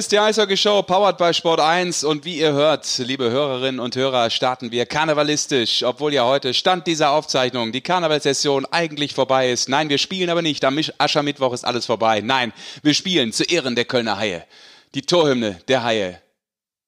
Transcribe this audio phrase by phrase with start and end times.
[0.00, 3.96] Ist die Eishockey Show, powered by Sport 1 und wie ihr hört, liebe Hörerinnen und
[3.96, 9.68] Hörer, starten wir karnevalistisch, obwohl ja heute Stand dieser Aufzeichnung die Karnevalssession eigentlich vorbei ist.
[9.68, 12.22] Nein, wir spielen aber nicht, am Aschermittwoch ist alles vorbei.
[12.22, 14.46] Nein, wir spielen zu Ehren der Kölner Haie.
[14.94, 16.22] Die Torhymne der Haie.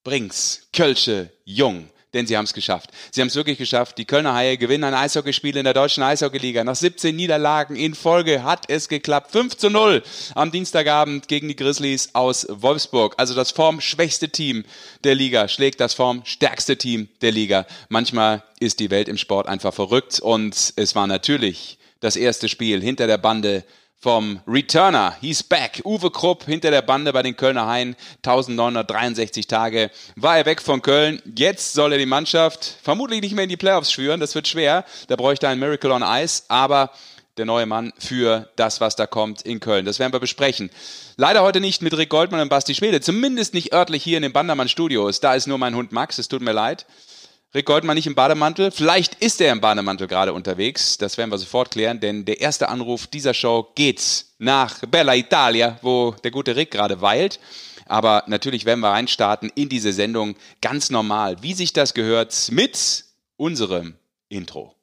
[0.05, 2.91] Brings, Kölsche, Jung denn sie haben es geschafft.
[3.11, 3.99] Sie haben es wirklich geschafft.
[3.99, 6.65] Die Kölner Haie gewinnen ein Eishockeyspiel in der deutschen Eishockeyliga.
[6.65, 9.33] Nach 17 Niederlagen in Folge hat es geklappt.
[9.33, 10.03] 5 zu 0
[10.35, 13.15] am Dienstagabend gegen die Grizzlies aus Wolfsburg.
[13.19, 14.65] Also das formschwächste Team
[15.05, 17.67] der Liga schlägt das formstärkste Team der Liga.
[17.89, 22.83] Manchmal ist die Welt im Sport einfach verrückt und es war natürlich das erste Spiel
[22.83, 23.65] hinter der Bande
[24.03, 25.17] vom Returner.
[25.21, 25.81] He's back.
[25.85, 27.95] Uwe Krupp hinter der Bande bei den Kölner Haien.
[28.25, 31.23] 1963 Tage war er weg von Köln.
[31.37, 34.19] Jetzt soll er die Mannschaft vermutlich nicht mehr in die Playoffs führen.
[34.19, 34.85] Das wird schwer.
[35.07, 36.43] Da bräuchte ein Miracle on Ice.
[36.49, 36.91] Aber
[37.37, 39.85] der neue Mann für das, was da kommt in Köln.
[39.85, 40.71] Das werden wir besprechen.
[41.17, 43.01] Leider heute nicht mit Rick Goldmann und Basti Schwede.
[43.01, 45.21] Zumindest nicht örtlich hier in den Bandermann Studios.
[45.21, 46.19] Da ist nur mein Hund Max.
[46.19, 46.87] Es tut mir leid.
[47.55, 48.71] Rick Goldmann nicht im Bademantel.
[48.71, 50.97] Vielleicht ist er im Bademantel gerade unterwegs.
[50.97, 55.79] Das werden wir sofort klären, denn der erste Anruf dieser Show geht nach Bella Italia,
[55.83, 57.41] wo der gute Rick gerade weilt.
[57.85, 63.05] Aber natürlich werden wir reinstarten in diese Sendung ganz normal, wie sich das gehört, mit
[63.37, 63.97] unserem
[64.31, 64.75] Intro.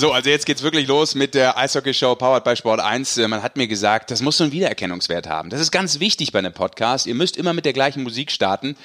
[0.00, 3.18] So, also jetzt geht's wirklich los mit der Eishockey-Show Powered by Sport 1.
[3.18, 5.50] Äh, man hat mir gesagt, das muss so einen Wiedererkennungswert haben.
[5.50, 7.06] Das ist ganz wichtig bei einem Podcast.
[7.06, 8.78] Ihr müsst immer mit der gleichen Musik starten.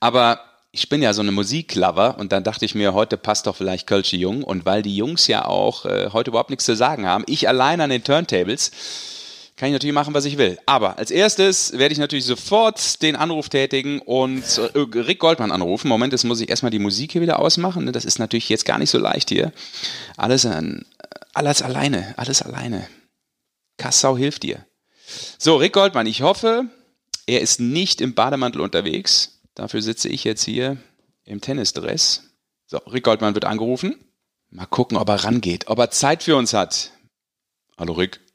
[0.00, 0.40] Aber
[0.72, 3.86] ich bin ja so eine Musiklover und dann dachte ich mir, heute passt doch vielleicht
[3.86, 4.42] Kölsche Jung.
[4.42, 7.80] Und weil die Jungs ja auch äh, heute überhaupt nichts zu sagen haben, ich allein
[7.80, 8.72] an den Turntables,
[9.56, 10.58] kann ich natürlich machen, was ich will.
[10.66, 15.88] Aber als erstes werde ich natürlich sofort den Anruf tätigen und äh, Rick Goldmann anrufen.
[15.88, 17.90] Moment, jetzt muss ich erstmal die Musik hier wieder ausmachen.
[17.92, 19.52] Das ist natürlich jetzt gar nicht so leicht hier.
[20.18, 20.84] Alles, an,
[21.32, 22.86] alles alleine, alles alleine.
[23.78, 24.66] Kassau hilft dir.
[25.38, 26.66] So, Rick Goldmann, ich hoffe,
[27.26, 29.40] er ist nicht im Bademantel unterwegs.
[29.54, 30.76] Dafür sitze ich jetzt hier
[31.24, 32.24] im Tennisdress.
[32.66, 33.96] So, Rick Goldmann wird angerufen.
[34.50, 36.90] Mal gucken, ob er rangeht, ob er Zeit für uns hat.
[37.78, 38.25] Hallo Rick.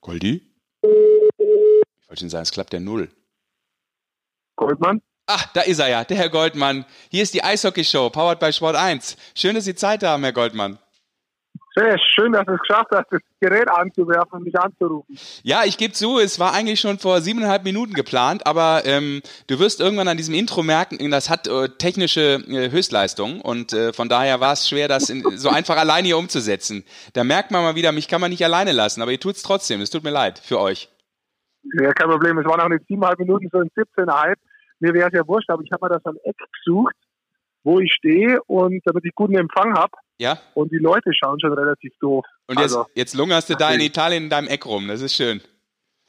[0.00, 0.42] Goldi?
[0.82, 3.10] Ich wollte Ihnen sagen, es klappt ja null.
[4.56, 5.02] Goldmann?
[5.26, 6.84] Ach, da ist er ja, der Herr Goldmann.
[7.10, 9.16] Hier ist die Eishockey-Show, powered by Sport 1.
[9.34, 10.78] Schön, dass Sie Zeit haben, Herr Goldmann.
[11.76, 15.16] Sehr schön, dass du es geschafft hast, das Gerät anzuwerfen und mich anzurufen.
[15.44, 19.60] Ja, ich gebe zu, es war eigentlich schon vor siebeneinhalb Minuten geplant, aber ähm, du
[19.60, 24.08] wirst irgendwann an diesem Intro merken, das hat äh, technische äh, Höchstleistung und äh, von
[24.08, 26.84] daher war es schwer, das in, so einfach alleine hier umzusetzen.
[27.12, 29.42] Da merkt man mal wieder, mich kann man nicht alleine lassen, aber ihr tut es
[29.42, 29.80] trotzdem.
[29.80, 30.88] Es tut mir leid für euch.
[31.80, 32.38] Ja, kein Problem.
[32.38, 34.34] Es waren auch nicht siebeneinhalb Minuten, sondern 17,5.
[34.80, 36.94] Mir wäre es ja wurscht, aber ich habe mir das am Eck gesucht,
[37.62, 39.92] wo ich stehe und damit ich guten Empfang habe.
[40.20, 40.38] Ja.
[40.52, 42.26] Und die Leute schauen schon relativ doof.
[42.46, 44.86] Und jetzt, also, jetzt lungerst du da in Italien in deinem Eck rum.
[44.86, 45.40] Das ist schön.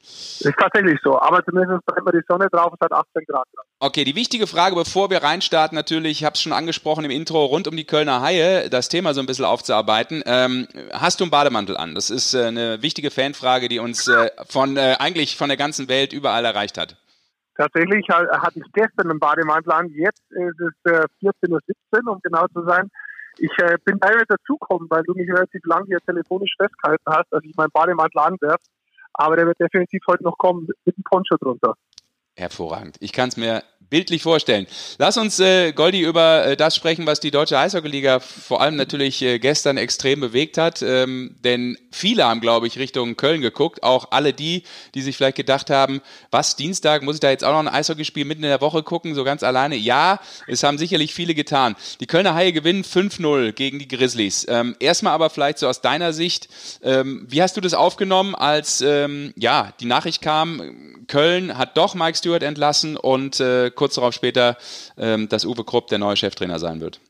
[0.02, 3.64] Ist tatsächlich so, aber zumindest brennt mir die Sonne drauf, es hat 18 Grad drauf.
[3.78, 7.44] Okay, die wichtige Frage, bevor wir reinstarten, natürlich, ich habe es schon angesprochen im Intro,
[7.44, 10.22] rund um die Kölner Haie, das Thema so ein bisschen aufzuarbeiten.
[10.26, 11.94] Ähm, hast du einen Bademantel an?
[11.94, 15.88] Das ist äh, eine wichtige Fanfrage, die uns äh, von äh, eigentlich von der ganzen
[15.88, 16.96] Welt überall erreicht hat.
[17.56, 22.46] Tatsächlich hatte ich gestern einen Bademantel an, jetzt ist es äh, 14.17 Uhr, um genau
[22.48, 22.90] zu sein.
[23.38, 27.44] Ich äh, bin leider dazugekommen, weil du mich relativ lang hier telefonisch festgehalten hast, dass
[27.44, 28.64] ich meinen Bademantel anwerfe.
[29.14, 31.74] Aber der wird definitiv heute noch kommen mit dem Poncho drunter.
[32.36, 32.96] Hervorragend.
[33.00, 33.62] Ich kann es mir
[33.92, 34.66] bildlich vorstellen.
[34.96, 39.20] Lass uns, äh, Goldi, über äh, das sprechen, was die deutsche Eishockeyliga vor allem natürlich
[39.20, 40.80] äh, gestern extrem bewegt hat.
[40.80, 43.82] Ähm, denn viele haben, glaube ich, Richtung Köln geguckt.
[43.82, 44.62] Auch alle die,
[44.94, 46.00] die sich vielleicht gedacht haben,
[46.30, 49.14] was, Dienstag, muss ich da jetzt auch noch ein Eishockeyspiel mitten in der Woche gucken,
[49.14, 49.76] so ganz alleine?
[49.76, 51.76] Ja, es haben sicherlich viele getan.
[52.00, 54.46] Die Kölner Haie gewinnen 5-0 gegen die Grizzlies.
[54.48, 56.48] Ähm, erstmal aber vielleicht so aus deiner Sicht,
[56.82, 61.94] ähm, wie hast du das aufgenommen, als ähm, ja die Nachricht kam, Köln hat doch
[61.94, 64.56] Mike Stewart entlassen und äh, kurz darauf später,
[64.96, 67.00] ähm, dass Uwe Krupp der neue Cheftrainer sein wird?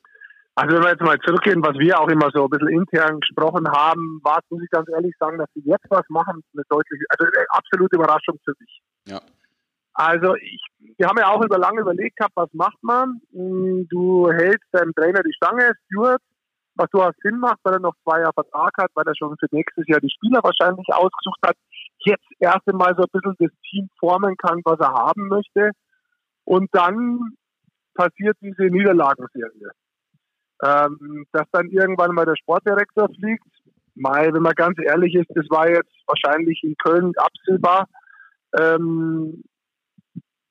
[0.55, 3.69] Also wenn wir jetzt mal zurückgehen, was wir auch immer so ein bisschen intern gesprochen
[3.69, 7.05] haben, war es, muss ich ganz ehrlich sagen, dass sie jetzt was machen, eine deutliche,
[7.09, 8.81] also eine absolute Überraschung für mich.
[9.07, 9.21] Ja.
[9.95, 10.65] Also ich,
[10.97, 13.21] wir haben ja auch über lange überlegt gehabt, was macht man?
[13.33, 16.23] Hm, du hältst deinem Trainer die Stange, Stuart,
[16.75, 19.49] was durchaus Sinn macht, weil er noch zwei Jahre Vertrag hat, weil er schon für
[19.51, 21.57] nächstes Jahr die Spieler wahrscheinlich ausgesucht hat,
[22.05, 25.71] jetzt erst einmal so ein bisschen das Team formen kann, was er haben möchte.
[26.45, 27.21] Und dann
[27.95, 29.71] passiert diese Niederlagenserie.
[30.65, 33.45] Ähm, dass dann irgendwann mal der Sportdirektor fliegt,
[33.95, 37.89] mal, wenn man ganz ehrlich ist, das war jetzt wahrscheinlich in Köln absehbar.
[38.59, 39.43] Ähm,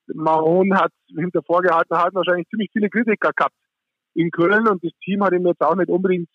[0.08, 3.56] Mahon hat hinter vorgehaltener Hand wahrscheinlich ziemlich viele Kritiker gehabt
[4.14, 6.30] in Köln und das Team hat ihm jetzt auch nicht unbedingt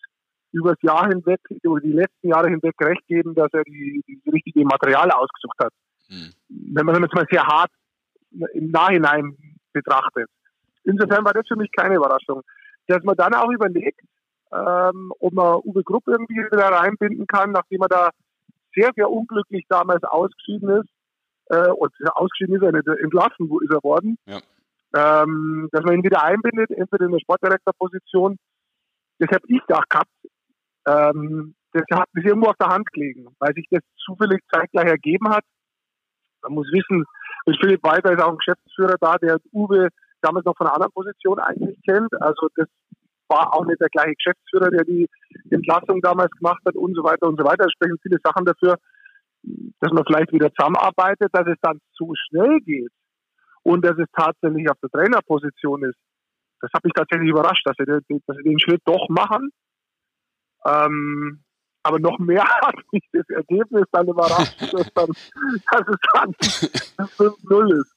[0.51, 4.29] über das Jahr hinweg, über die letzten Jahre hinweg recht geben, dass er die, die
[4.29, 5.73] richtige Material ausgesucht hat.
[6.07, 6.33] Hm.
[6.73, 7.71] Wenn man das mal sehr hart
[8.31, 9.37] im Nachhinein
[9.73, 10.29] betrachtet.
[10.83, 12.41] Insofern war das für mich keine Überraschung.
[12.87, 14.01] Dass man dann auch überlegt,
[14.51, 18.09] ähm, ob man Uwe Grupp irgendwie wieder reinbinden kann, nachdem er da
[18.73, 20.89] sehr, sehr unglücklich damals ausgeschieden ist.
[21.49, 24.17] Äh, und ausgeschieden ist er nicht, entlassen ist er worden.
[24.25, 24.39] Ja.
[24.95, 28.37] Ähm, dass man ihn wieder einbindet, entweder in der Sportdirektorposition.
[29.19, 30.09] Das habe ich gedacht gehabt.
[30.87, 35.29] Ähm, das hat mich irgendwo auf der Hand gelegen, weil sich das zufällig zeitgleich ergeben
[35.29, 35.43] hat.
[36.43, 37.03] Man muss wissen,
[37.55, 39.89] Philipp Walter ist auch ein Geschäftsführer da, der Uwe
[40.21, 42.13] damals noch von einer anderen Position eigentlich kennt.
[42.21, 42.67] Also das
[43.29, 45.07] war auch nicht der gleiche Geschäftsführer, der die
[45.49, 47.65] Entlassung damals gemacht hat und so weiter und so weiter.
[47.65, 48.77] Es sprechen viele Sachen dafür,
[49.79, 52.91] dass man vielleicht wieder zusammenarbeitet, dass es dann zu schnell geht
[53.63, 55.97] und dass es tatsächlich auf der Trainerposition ist.
[56.61, 59.51] Das hat mich tatsächlich überrascht, dass sie, dass sie den Schritt doch machen.
[60.65, 61.43] Ähm,
[61.87, 65.07] aber noch mehr hat mich das Ergebnis dann überrascht, dass, dann,
[65.71, 66.33] dass es dann
[67.17, 67.91] 5-0 ist.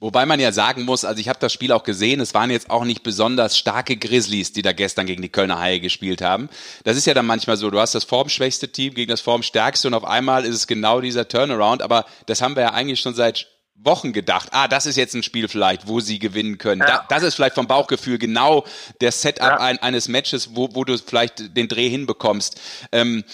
[0.00, 2.70] Wobei man ja sagen muss, also ich habe das Spiel auch gesehen, es waren jetzt
[2.70, 6.48] auch nicht besonders starke Grizzlies, die da gestern gegen die Kölner Haie gespielt haben.
[6.84, 9.94] Das ist ja dann manchmal so, du hast das formschwächste Team gegen das formstärkste und
[9.94, 13.48] auf einmal ist es genau dieser Turnaround, aber das haben wir ja eigentlich schon seit
[13.82, 16.80] Wochen gedacht, ah, das ist jetzt ein Spiel vielleicht, wo sie gewinnen können.
[16.80, 16.86] Ja.
[16.86, 18.64] Da, das ist vielleicht vom Bauchgefühl genau
[19.00, 19.56] der Setup ja.
[19.58, 22.60] ein, eines Matches, wo, wo du vielleicht den Dreh hinbekommst.
[22.92, 23.24] Ähm,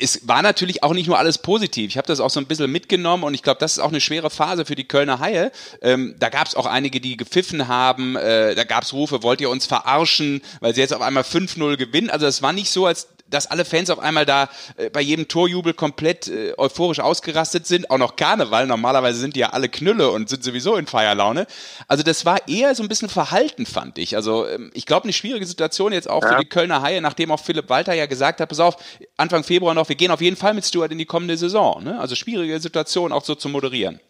[0.00, 1.90] es war natürlich auch nicht nur alles positiv.
[1.90, 4.00] Ich habe das auch so ein bisschen mitgenommen und ich glaube, das ist auch eine
[4.00, 5.50] schwere Phase für die Kölner Haie.
[5.82, 8.14] Ähm, da gab es auch einige, die gepfiffen haben.
[8.16, 11.76] Äh, da gab es Rufe, wollt ihr uns verarschen, weil sie jetzt auf einmal 5-0
[11.76, 12.10] gewinnen.
[12.10, 15.28] Also es war nicht so, als dass alle Fans auf einmal da äh, bei jedem
[15.28, 17.90] Torjubel komplett äh, euphorisch ausgerastet sind.
[17.90, 18.66] Auch noch Karneval.
[18.66, 21.46] Normalerweise sind die ja alle Knülle und sind sowieso in Feierlaune.
[21.86, 24.16] Also das war eher so ein bisschen verhalten, fand ich.
[24.16, 26.30] Also ähm, ich glaube, eine schwierige Situation jetzt auch ja.
[26.30, 28.76] für die Kölner Haie, nachdem auch Philipp Walter ja gesagt hat, pass auf,
[29.16, 31.82] Anfang Februar noch, wir gehen auf jeden Fall mit Stuart in die kommende Saison.
[31.82, 31.98] Ne?
[32.00, 34.00] Also schwierige Situation auch so zu moderieren.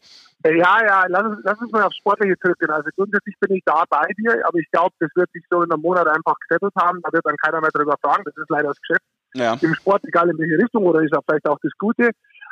[0.45, 2.71] Ja, ja, lass uns, lass uns mal aufs Sportliche zurückgehen.
[2.71, 5.73] Also grundsätzlich bin ich da bei dir, aber ich glaube, das wird sich so in
[5.73, 7.01] einem Monat einfach gesettelt haben.
[7.03, 8.23] Da wird dann keiner mehr darüber fragen.
[8.25, 9.03] Das ist leider das Geschäft.
[9.35, 9.59] Ja.
[9.61, 12.11] Im Sport, egal in welche Richtung, oder ist auch vielleicht auch das Gute.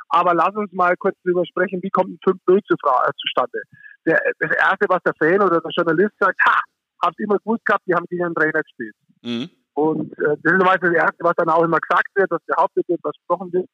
[0.08, 3.62] Aber lass uns mal kurz darüber sprechen, wie kommt ein 5-0 zu, äh, zustande.
[4.04, 6.60] Der, das Erste, was der Fan oder der Journalist sagt, ha,
[7.02, 8.94] habt immer gewusst gehabt, die haben gegen einen Trainer gespielt.
[9.22, 9.48] Mhm.
[9.74, 12.88] Und äh, das ist meistens das Erste, was dann auch immer gesagt wird, was behauptet
[12.88, 13.68] wird, was gesprochen wird.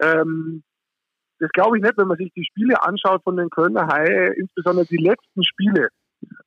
[0.00, 0.62] Ähm,
[1.40, 4.86] das glaube ich nicht, wenn man sich die Spiele anschaut von den Kölner Haie, insbesondere
[4.86, 5.88] die letzten Spiele,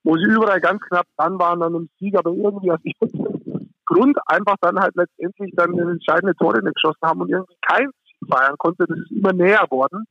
[0.04, 4.18] wo sie überall ganz knapp dran waren an einem Sieg, aber irgendwie aus irgendeinem Grund
[4.26, 8.56] einfach dann halt letztendlich dann entscheidende Tore nicht geschossen haben und irgendwie kein Sieg feiern
[8.58, 8.86] konnte.
[8.88, 10.06] Das ist immer näher worden.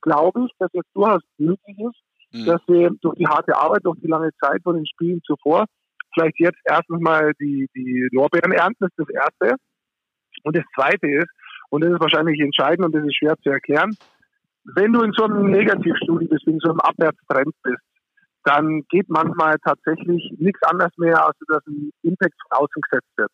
[0.00, 2.00] Glaube ich, dass es durchaus möglich ist,
[2.32, 2.46] mhm.
[2.46, 5.66] dass wir durch die harte Arbeit, durch die lange Zeit von den Spielen zuvor
[6.16, 9.56] vielleicht jetzt erstens mal die, die Lorbeeren ernten, das ist das Erste.
[10.44, 11.28] Und das Zweite ist,
[11.70, 13.96] und das ist wahrscheinlich entscheidend und das ist schwer zu erklären,
[14.74, 17.82] wenn du in so einem Negativstudie bist, in so einem Abwärtstrend bist,
[18.44, 23.30] dann geht manchmal tatsächlich nichts anderes mehr, als dass ein Impact von außen gesetzt wird.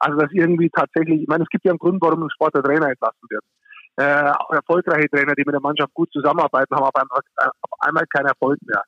[0.00, 2.62] Also dass irgendwie tatsächlich, ich meine, es gibt ja einen Grund, warum ein Sport der
[2.62, 3.42] Trainer entlassen wird.
[3.96, 8.26] Äh, erfolgreiche Trainer, die mit der Mannschaft gut zusammenarbeiten, haben auf einmal, auf einmal keinen
[8.26, 8.82] Erfolg mehr.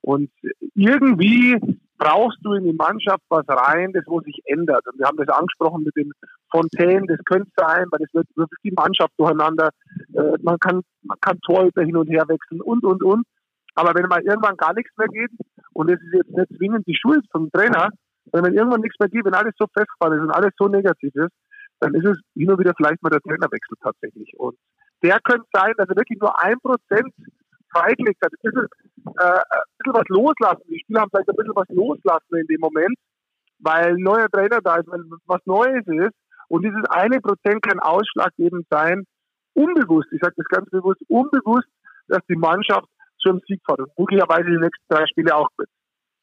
[0.00, 0.30] Und
[0.74, 1.58] irgendwie
[1.98, 4.86] brauchst du in die Mannschaft was rein, das wo sich ändert.
[4.86, 6.12] Und wir haben das angesprochen mit den
[6.50, 9.70] Fontänen, das könnte sein, weil das wird wirklich die Mannschaft durcheinander.
[10.14, 13.26] Äh, man kann, man kann Torhüter hin und her wechseln und, und, und.
[13.74, 15.30] Aber wenn mal irgendwann gar nichts mehr geht,
[15.74, 17.90] und das ist jetzt nicht zwingend die Schuld vom Trainer,
[18.32, 21.14] sondern wenn irgendwann nichts mehr geht, wenn alles so festgefahren ist und alles so negativ
[21.14, 21.34] ist,
[21.80, 24.32] dann ist es und wieder vielleicht mal der Trainerwechsel tatsächlich.
[24.36, 24.56] Und
[25.02, 27.14] der könnte sein, dass er wirklich nur ein Prozent
[27.72, 28.32] freigelegt hat.
[28.32, 28.68] Ein bisschen,
[29.18, 30.62] äh, ein bisschen was loslassen.
[30.68, 32.96] Die Spieler haben vielleicht ein bisschen was loslassen in dem Moment,
[33.58, 36.16] weil ein neuer Trainer da ist, weil was Neues ist.
[36.48, 39.04] Und dieses eine Prozent kann ausschlaggebend sein,
[39.54, 41.68] unbewusst, ich sage das ganz bewusst, unbewusst,
[42.08, 42.88] dass die Mannschaft
[43.20, 45.68] zum Sieg fährt und möglicherweise die nächsten drei Spiele auch wird.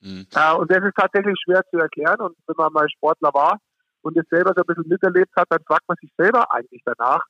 [0.01, 0.25] Mhm.
[0.33, 2.19] Äh, und das ist tatsächlich schwer zu erklären.
[2.21, 3.57] Und wenn man mal Sportler war
[4.01, 7.23] und das selber so ein bisschen miterlebt hat, dann fragt man sich selber eigentlich danach,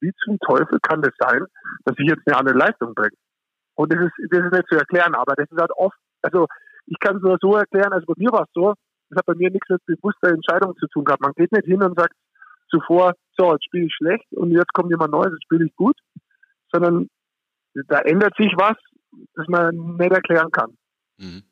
[0.00, 1.44] wie zum Teufel kann das sein,
[1.84, 3.16] dass ich jetzt eine andere Leistung bringe?
[3.76, 6.46] Und das ist, das ist nicht zu erklären, aber das ist halt oft, also
[6.86, 8.74] ich kann es nur so erklären, also bei mir war es so,
[9.10, 11.22] das hat bei mir nichts mit bewusster Entscheidung zu tun gehabt.
[11.22, 12.14] Man geht nicht hin und sagt
[12.68, 15.96] zuvor, so, jetzt spiele ich schlecht und jetzt kommt jemand Neues, jetzt spiele ich gut,
[16.72, 17.08] sondern
[17.88, 18.76] da ändert sich was,
[19.34, 20.76] das man nicht erklären kann.
[21.18, 21.42] Mhm.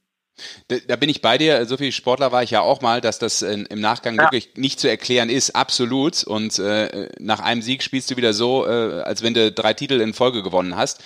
[0.89, 1.65] Da, bin ich bei dir.
[1.67, 4.25] So viel Sportler war ich ja auch mal, dass das in, im Nachgang ja.
[4.25, 6.25] wirklich nicht zu erklären ist, absolut.
[6.25, 10.01] Und äh, nach einem Sieg spielst du wieder so, äh, als wenn du drei Titel
[10.01, 11.03] in Folge gewonnen hast.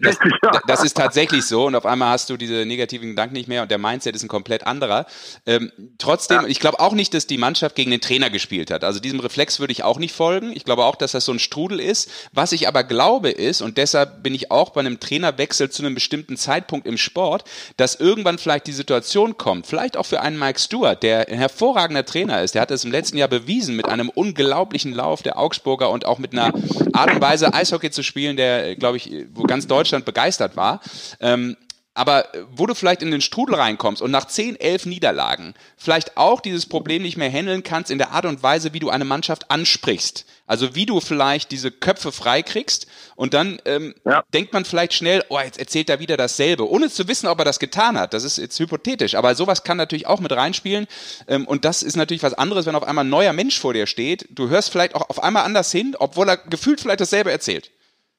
[0.00, 0.16] Das,
[0.66, 1.66] das, ist tatsächlich so.
[1.66, 4.28] Und auf einmal hast du diese negativen Gedanken nicht mehr und der Mindset ist ein
[4.28, 5.06] komplett anderer.
[5.46, 6.48] Ähm, trotzdem, ja.
[6.48, 8.82] ich glaube auch nicht, dass die Mannschaft gegen den Trainer gespielt hat.
[8.82, 10.52] Also diesem Reflex würde ich auch nicht folgen.
[10.56, 12.10] Ich glaube auch, dass das so ein Strudel ist.
[12.32, 15.94] Was ich aber glaube ist, und deshalb bin ich auch bei einem Trainerwechsel zu einem
[15.94, 17.44] bestimmten Zeitpunkt im Sport,
[17.76, 22.04] dass irgendwann vielleicht die Situation kommt, vielleicht auch für einen Mike Stewart, der ein hervorragender
[22.04, 25.90] Trainer ist, der hat es im letzten Jahr bewiesen mit einem unglaublichen Lauf der Augsburger
[25.90, 26.52] und auch mit einer
[26.92, 30.80] Art und Weise Eishockey zu spielen, der, glaube ich, wo ganz Deutschland begeistert war.
[31.20, 31.56] Ähm,
[31.98, 36.40] aber wo du vielleicht in den Strudel reinkommst und nach 10, 11 Niederlagen vielleicht auch
[36.40, 39.50] dieses Problem nicht mehr handeln kannst in der Art und Weise, wie du eine Mannschaft
[39.50, 40.24] ansprichst.
[40.46, 42.86] Also wie du vielleicht diese Köpfe freikriegst
[43.16, 44.22] und dann ähm, ja.
[44.32, 47.44] denkt man vielleicht schnell, oh, jetzt erzählt er wieder dasselbe, ohne zu wissen, ob er
[47.44, 48.14] das getan hat.
[48.14, 50.86] Das ist jetzt hypothetisch, aber sowas kann natürlich auch mit reinspielen.
[51.26, 53.88] Ähm, und das ist natürlich was anderes, wenn auf einmal ein neuer Mensch vor dir
[53.88, 54.28] steht.
[54.30, 57.72] Du hörst vielleicht auch auf einmal anders hin, obwohl er gefühlt vielleicht dasselbe erzählt.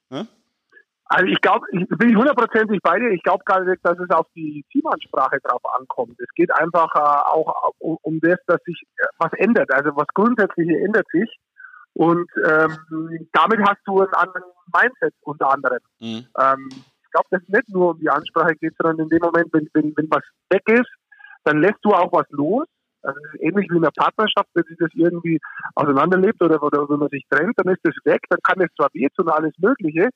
[0.09, 0.27] Ne?
[1.09, 3.09] Also ich glaube, ich bin hundertprozentig bei dir.
[3.09, 6.19] Ich glaube gar nicht, dass es auf die Teamansprache drauf ankommt.
[6.19, 9.73] Es geht einfach äh, auch um, um, das, dass sich äh, was ändert.
[9.73, 11.27] Also was Grundsätzliche ändert sich.
[11.93, 15.79] Und ähm, damit hast du einen anderen Mindset unter anderem.
[15.99, 16.27] Mhm.
[16.39, 19.51] Ähm, ich glaube, dass es nicht nur um die Ansprache geht, sondern in dem Moment,
[19.51, 20.91] wenn, wenn, wenn was weg ist,
[21.43, 22.67] dann lässt du auch was los.
[23.01, 25.39] Also ähnlich wie in einer Partnerschaft, wenn sich das irgendwie
[25.73, 28.89] auseinanderlebt oder, oder wenn man sich trennt, dann ist das weg, dann kann es zwar
[28.93, 30.09] wehtun und alles Mögliche,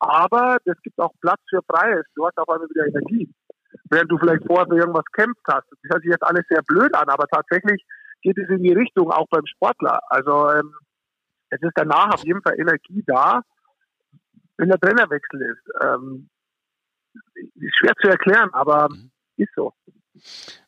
[0.00, 2.04] aber es gibt auch Platz für Freies.
[2.14, 3.32] Du hast auf einmal wieder Energie.
[3.90, 5.66] Während du vielleicht vorher für irgendwas kämpft hast.
[5.70, 7.84] Das hört sich jetzt alles sehr blöd an, aber tatsächlich
[8.22, 10.00] geht es in die Richtung, auch beim Sportler.
[10.08, 10.74] Also ähm,
[11.50, 13.42] es ist danach auf jeden Fall Energie da,
[14.56, 15.84] wenn der Trainerwechsel ist.
[15.84, 16.28] Ähm,
[17.34, 19.10] ist schwer zu erklären, aber mhm.
[19.36, 19.72] ist so.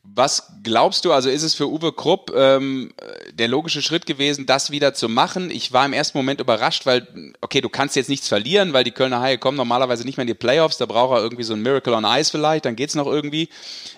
[0.03, 2.91] Was glaubst du, also ist es für Uwe Krupp ähm,
[3.31, 5.49] der logische Schritt gewesen, das wieder zu machen?
[5.49, 7.07] Ich war im ersten Moment überrascht, weil,
[7.39, 10.27] okay, du kannst jetzt nichts verlieren, weil die Kölner Haie kommen normalerweise nicht mehr in
[10.27, 13.07] die Playoffs, da braucht er irgendwie so ein Miracle on Ice vielleicht, dann geht's noch
[13.07, 13.47] irgendwie.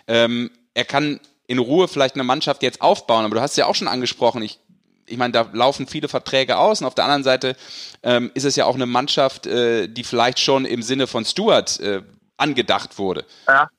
[0.07, 3.65] Ähm, er kann in Ruhe vielleicht eine Mannschaft jetzt aufbauen, aber du hast es ja
[3.65, 4.59] auch schon angesprochen, ich
[5.07, 7.55] ich meine, da laufen viele Verträge aus und auf der anderen Seite
[8.01, 11.79] ähm, ist es ja auch eine Mannschaft, äh, die vielleicht schon im Sinne von Stuart
[11.79, 12.01] äh,
[12.37, 13.23] angedacht wurde.
[13.47, 13.69] Ja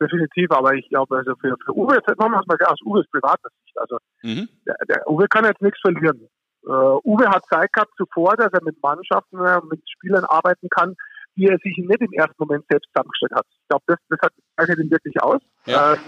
[0.00, 3.06] definitiv, aber ich glaube, also für, für Uwe, jetzt machen wir es mal aus Uwes
[3.10, 3.78] privater Sicht.
[3.78, 4.48] Also mhm.
[4.66, 6.28] der, der, Uwe kann jetzt nichts verlieren.
[6.66, 10.94] Uh, Uwe hat Zeit gehabt zuvor, dass er mit Mannschaften, äh, mit Spielern arbeiten kann,
[11.36, 13.46] die er sich nicht im ersten Moment selbst zusammengestellt hat.
[13.50, 15.42] Ich glaube, das, das hat zeichnet ihn wirklich aus.
[15.66, 15.92] Ja.
[15.92, 15.98] Ähm,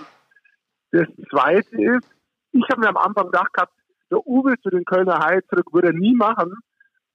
[0.93, 2.09] das zweite ist,
[2.53, 3.73] ich habe mir am Anfang gedacht gehabt,
[4.11, 6.55] der Uwe zu den Kölner Haie zurück würde er nie machen,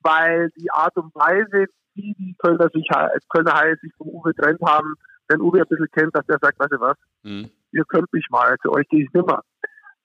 [0.02, 2.88] weil die Art und Weise, wie die Kölner, sich,
[3.30, 4.96] Kölner Haie sich vom Uwe getrennt haben,
[5.28, 7.50] wenn Uwe ein bisschen kennt, dass der sagt, weißt du was, mhm.
[7.72, 9.42] ihr könnt mich mal, zu euch gehe ich nimmer.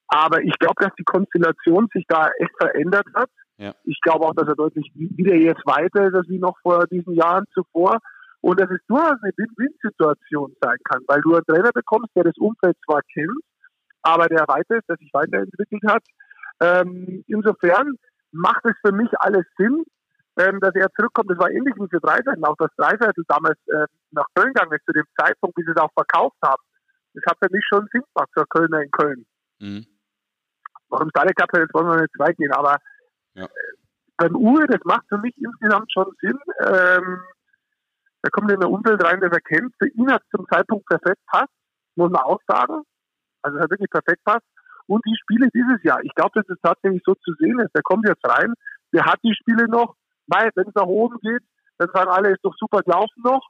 [0.07, 3.29] Aber ich glaube, dass die Konstellation sich da echt verändert hat.
[3.57, 3.73] Ja.
[3.83, 7.13] Ich glaube auch, dass er deutlich wieder jetzt weiter ist als wie noch vor diesen
[7.13, 7.97] Jahren zuvor.
[8.39, 12.37] Und dass es durchaus eine Win-Win-Situation sein kann, weil du einen Trainer bekommst, der das
[12.37, 13.41] Umfeld zwar kennt,
[14.03, 16.03] aber der weiter ist, der sich weiterentwickelt hat.
[16.61, 17.95] Ähm, insofern
[18.31, 19.83] macht es für mich alles Sinn
[20.37, 21.29] ähm, dass er zurückkommt.
[21.31, 22.43] Das war ähnlich wie für Dreiseitel.
[22.45, 25.81] Auch das Dreiseitel damals äh, nach Köln gegangen ist, zu dem Zeitpunkt, wie sie es
[25.81, 26.61] auch verkauft haben.
[27.13, 29.25] Das hat für mich schon Sinn gemacht für Kölner in Köln.
[29.59, 29.85] Mhm.
[30.89, 32.53] Warum gehabt hat, jetzt wollen wir nicht weit gehen.
[32.53, 32.77] Aber
[33.33, 33.45] ja.
[33.45, 33.49] äh,
[34.17, 36.37] beim Uwe, das macht für mich insgesamt schon Sinn.
[36.59, 37.21] Ähm,
[38.21, 39.73] da kommt in ein Umfeld rein, das er kennt.
[39.79, 41.53] Für ihn hat es zum Zeitpunkt perfekt passt,
[41.95, 42.83] muss man auch sagen.
[43.41, 44.45] Also es hat wirklich perfekt passt.
[44.87, 47.75] Und die Spiele dieses Jahr, ich glaube, dass es tatsächlich so zu sehen ist.
[47.75, 48.53] Der kommt jetzt rein,
[48.93, 49.95] der hat die Spiele noch,
[50.27, 51.41] weil wenn es nach oben geht,
[51.77, 53.47] dann sagen alle, ist doch super gelaufen noch.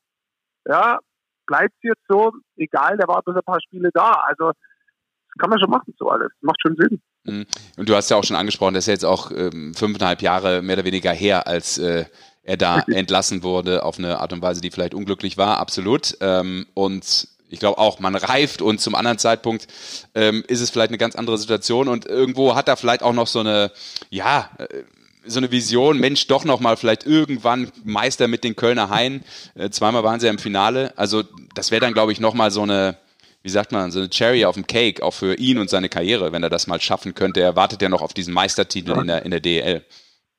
[0.66, 1.00] Ja,
[1.46, 4.12] bleibt jetzt so, egal, der war bloß ein paar Spiele da.
[4.28, 6.32] Also das kann man schon machen, so alles.
[6.42, 7.02] Macht schon Sinn.
[7.24, 7.46] Mhm.
[7.78, 10.78] Und du hast ja auch schon angesprochen, das ist jetzt auch ähm, fünfeinhalb Jahre mehr
[10.78, 12.06] oder weniger her, als äh,
[12.44, 16.18] er da entlassen wurde auf eine Art und Weise, die vielleicht unglücklich war, absolut.
[16.22, 19.68] Ähm, und ich glaube auch, man reift und zum anderen Zeitpunkt
[20.16, 23.28] ähm, ist es vielleicht eine ganz andere Situation und irgendwo hat er vielleicht auch noch
[23.28, 23.72] so eine,
[24.10, 24.84] ja, äh,
[25.28, 29.24] so eine Vision, Mensch, doch noch mal vielleicht irgendwann Meister mit den Kölner Haien.
[29.56, 30.94] Äh, zweimal waren sie ja im Finale.
[30.98, 31.24] Also
[31.56, 32.98] das wäre dann, glaube ich, noch mal so eine,
[33.44, 36.32] wie sagt man, so eine Cherry auf dem Cake, auch für ihn und seine Karriere,
[36.32, 37.42] wenn er das mal schaffen könnte.
[37.42, 39.02] Er wartet ja noch auf diesen Meistertitel ja.
[39.02, 39.86] in, der, in der DEL.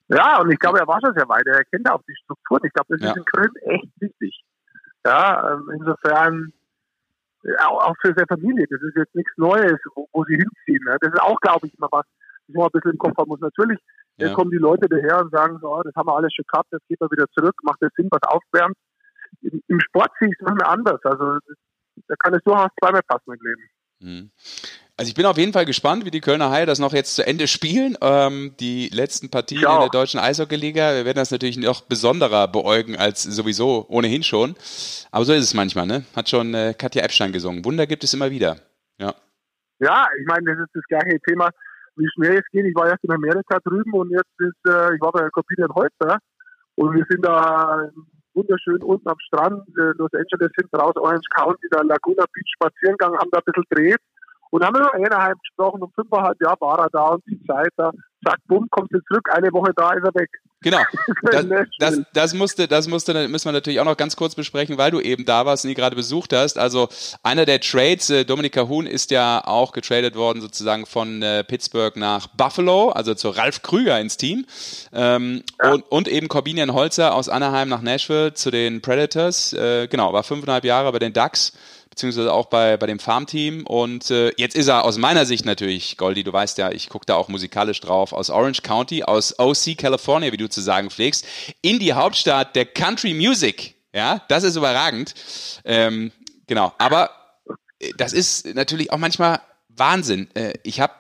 [0.09, 1.47] Ja, und ich glaube, er war schon sehr weit.
[1.47, 2.63] Er kennt auch die Strukturen.
[2.65, 3.15] Ich glaube, das ist ja.
[3.15, 4.43] in Köln echt wichtig.
[5.05, 6.53] Ja, ähm, insofern
[7.59, 8.67] auch für seine Familie.
[8.69, 10.85] Das ist jetzt nichts Neues, wo, wo sie hinziehen.
[10.85, 10.97] Ne?
[11.01, 12.07] Das ist auch, glaube ich, immer was,
[12.55, 13.41] man ein bisschen im Kopf haben muss.
[13.41, 13.79] Natürlich
[14.19, 14.35] ja.
[14.35, 16.87] kommen die Leute daher und sagen, so, oh, das haben wir alles schon gehabt, jetzt
[16.89, 18.77] geht man wieder zurück, macht das Sinn, was aufwärmt.
[19.43, 21.01] Im, Sport sehe ich es manchmal anders.
[21.05, 21.39] Also
[22.07, 23.63] da kann es durchaus zweimal passen im Leben.
[24.01, 24.31] Mhm.
[24.97, 27.25] Also ich bin auf jeden Fall gespannt, wie die Kölner Haie das noch jetzt zu
[27.25, 27.97] Ende spielen.
[28.01, 30.97] Ähm, die letzten Partien in der deutschen Eishockey-Liga.
[30.97, 34.57] Wir werden das natürlich noch besonderer beäugen als sowieso ohnehin schon.
[35.13, 36.05] Aber so ist es manchmal, ne?
[36.17, 37.65] Hat schon äh, Katja Epstein gesungen.
[37.65, 38.57] Wunder gibt es immer wieder.
[38.99, 39.15] Ja.
[39.79, 41.51] Ja, ich meine, das ist das gleiche Thema,
[41.99, 42.65] wie schnell es geht.
[42.65, 46.19] Ich war erst in Amerika drüben und jetzt ist, äh, ich war bei Copinion heute
[46.77, 47.91] und wir sind da
[48.35, 52.97] wunderschön unten am Strand, äh, Los Angeles hinten raus, Orange County, da Laguna Beach spazieren
[52.97, 54.01] gegangen, haben da ein bisschen gedreht
[54.51, 57.91] und haben über Anaheim gesprochen, um fünfeinhalb Jahre war er da und die Zeit da,
[58.27, 60.31] zack, bumm, kommt er zurück, eine Woche da ist er weg.
[60.61, 60.79] Genau.
[61.31, 61.47] Das,
[61.79, 65.01] das, das, musste, das musste, müssen wir natürlich auch noch ganz kurz besprechen, weil du
[65.01, 66.59] eben da warst und ihn gerade besucht hast.
[66.59, 66.89] Also
[67.23, 71.97] einer der Trades, äh, Dominika Huhn ist ja auch getradet worden sozusagen von äh, Pittsburgh
[71.97, 74.47] nach Buffalo, also zu Ralf Krüger ins Team.
[74.93, 75.73] Ähm, ja.
[75.73, 79.53] und, und eben Corbinian Holzer aus Anaheim nach Nashville zu den Predators.
[79.53, 81.53] Äh, genau, war fünfeinhalb Jahre bei den Ducks
[81.99, 83.67] beziehungsweise auch bei, bei dem Farmteam.
[83.67, 87.07] Und äh, jetzt ist er aus meiner Sicht natürlich, Goldi, du weißt ja, ich gucke
[87.07, 91.27] da auch musikalisch drauf, aus Orange County, aus OC, California, wie du zu sagen pflegst,
[91.61, 93.75] in die Hauptstadt der Country Music.
[93.93, 95.15] Ja, das ist überragend.
[95.65, 96.13] Ähm,
[96.47, 97.11] genau, aber
[97.81, 100.29] äh, das ist natürlich auch manchmal Wahnsinn.
[100.35, 100.93] Äh, ich habe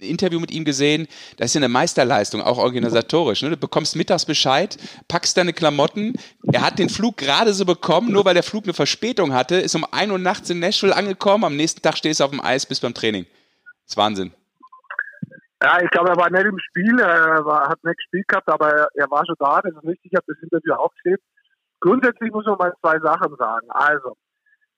[0.00, 3.42] Interview mit ihm gesehen, das ist ja eine Meisterleistung, auch organisatorisch.
[3.42, 3.50] Ne?
[3.50, 4.76] Du bekommst mittags Bescheid,
[5.08, 6.14] packst deine Klamotten.
[6.52, 9.74] Er hat den Flug gerade so bekommen, nur weil der Flug eine Verspätung hatte, ist
[9.74, 12.66] um 1 Uhr nachts in Nashville angekommen, am nächsten Tag stehst du auf dem Eis
[12.66, 13.24] bis beim Training.
[13.24, 14.32] Das ist Wahnsinn.
[15.62, 18.70] Ja, ich glaube, er war nicht im Spiel, er war, hat nicht gespielt gehabt, aber
[18.70, 21.18] er, er war schon da, das ist richtig, ich habe das Interview auch gesehen.
[21.80, 23.66] Grundsätzlich muss man mal zwei Sachen sagen.
[23.70, 24.16] Also,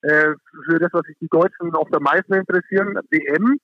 [0.03, 0.33] äh,
[0.65, 3.59] für das, was sich die Deutschen oft am meisten interessieren, WM,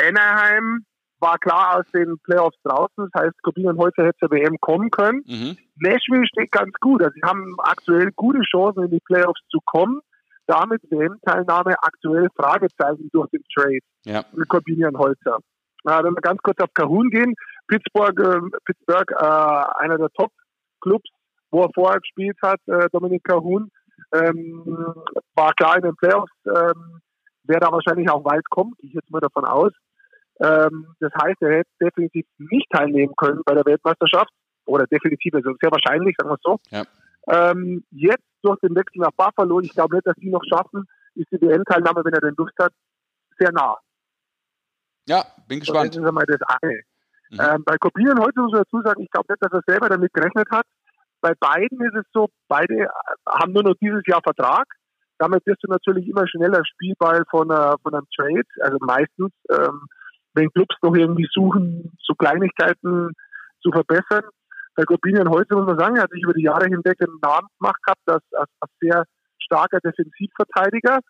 [0.00, 0.84] Anaheim
[1.20, 3.08] war klar aus den Playoffs draußen.
[3.10, 5.22] Das heißt, Corbin und Holzer hätte zur WM kommen können.
[5.26, 5.56] Mhm.
[5.76, 7.02] Nashville steht ganz gut.
[7.02, 10.00] Also sie haben aktuell gute Chancen, in die Playoffs zu kommen.
[10.46, 14.24] Damit WM-Teilnahme aktuell Fragezeichen durch den Trade ja.
[14.32, 15.38] mit Corbin und Holzer.
[15.84, 17.34] Äh, wenn wir ganz kurz auf Kahun gehen,
[17.68, 21.08] Pittsburgh, äh, Pittsburgh äh, einer der Top-Clubs,
[21.50, 23.70] wo er vorher gespielt hat, äh, Dominik Kahun,
[24.12, 24.94] ähm,
[25.34, 27.00] war klar in den Playoffs, ähm,
[27.44, 29.72] wer da wahrscheinlich auch weit kommt, gehe ich jetzt mal davon aus.
[30.40, 34.30] Ähm, das heißt, er hätte definitiv nicht teilnehmen können bei der Weltmeisterschaft.
[34.66, 36.58] Oder definitiv, also sehr wahrscheinlich, sagen wir es so.
[36.70, 36.84] Ja.
[37.28, 41.30] Ähm, jetzt durch den Wechsel nach Buffalo, ich glaube nicht, dass sie noch schaffen, ist
[41.30, 42.72] die WM-Teilnahme, wenn er den Lust hat,
[43.38, 43.76] sehr nah.
[45.08, 45.90] Ja, bin gespannt.
[45.90, 46.80] das ist einmal das eine.
[47.30, 47.40] Mhm.
[47.40, 50.12] Ähm, bei Kopieren heute muss man dazu sagen, ich glaube nicht, dass er selber damit
[50.12, 50.66] gerechnet hat.
[51.20, 52.88] Bei beiden ist es so, beide
[53.26, 54.66] haben nur noch dieses Jahr Vertrag.
[55.18, 59.32] Damit wirst du natürlich immer schneller Spielball von, uh, von einem Trade, also meistens.
[59.50, 59.86] Ähm,
[60.36, 63.12] wenn Clubs noch irgendwie suchen, so Kleinigkeiten
[63.62, 64.24] zu verbessern.
[64.74, 67.48] Bei Corbinian heute muss man sagen, er hat sich über die Jahre hinweg einen Namen
[67.58, 69.04] gemacht gehabt als, als, als sehr
[69.38, 71.00] starker Defensivverteidiger,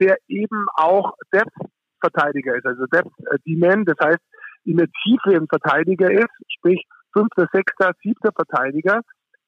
[0.00, 4.20] der eben auch Depth-Verteidiger ist, also Depth-D-Man, das heißt,
[4.64, 9.00] in der Tiefe ein Verteidiger ist, sprich fünfter, sechster, siebter Verteidiger,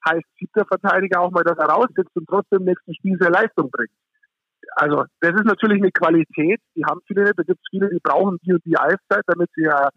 [0.07, 3.69] heißt siebter Verteidiger auch mal, dass er raussitzt und trotzdem im nächsten Spiel sehr Leistung
[3.71, 3.91] bringt.
[4.75, 7.25] Also das ist natürlich eine Qualität, die haben viele.
[7.25, 9.89] Da gibt es viele, die brauchen die und die Eiszeit, damit sie ja,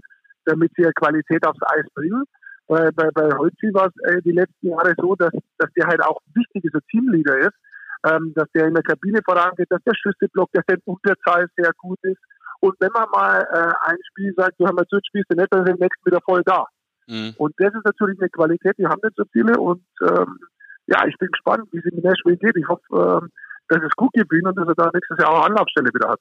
[0.44, 2.24] damit sie ja Qualität aufs Eis bringen.
[2.66, 6.02] Bei, bei, bei Holzi war es äh, die letzten Jahre so, dass, dass der halt
[6.02, 7.57] auch wichtig ist, Teamleader ist,
[8.04, 11.72] ähm, dass der in der Kabine vorangeht, dass der Schüsse blockt, dass der Unterzahl sehr
[11.78, 12.20] gut ist.
[12.61, 15.61] Und wenn man mal äh, ein Spiel sagt, du haben jetzt spielst du nicht, dann
[15.61, 16.66] ist der nächste wieder voll da.
[17.07, 17.35] Mhm.
[17.38, 19.59] Und das ist natürlich eine Qualität, die haben nicht so viele.
[19.59, 20.38] Und ähm,
[20.87, 22.57] ja, ich bin gespannt, wie es in Nashville geht.
[22.57, 23.31] Ich hoffe, ähm,
[23.68, 26.20] dass es gut gewinnt und dass er da nächstes Jahr auch Anlaufstelle wieder hat.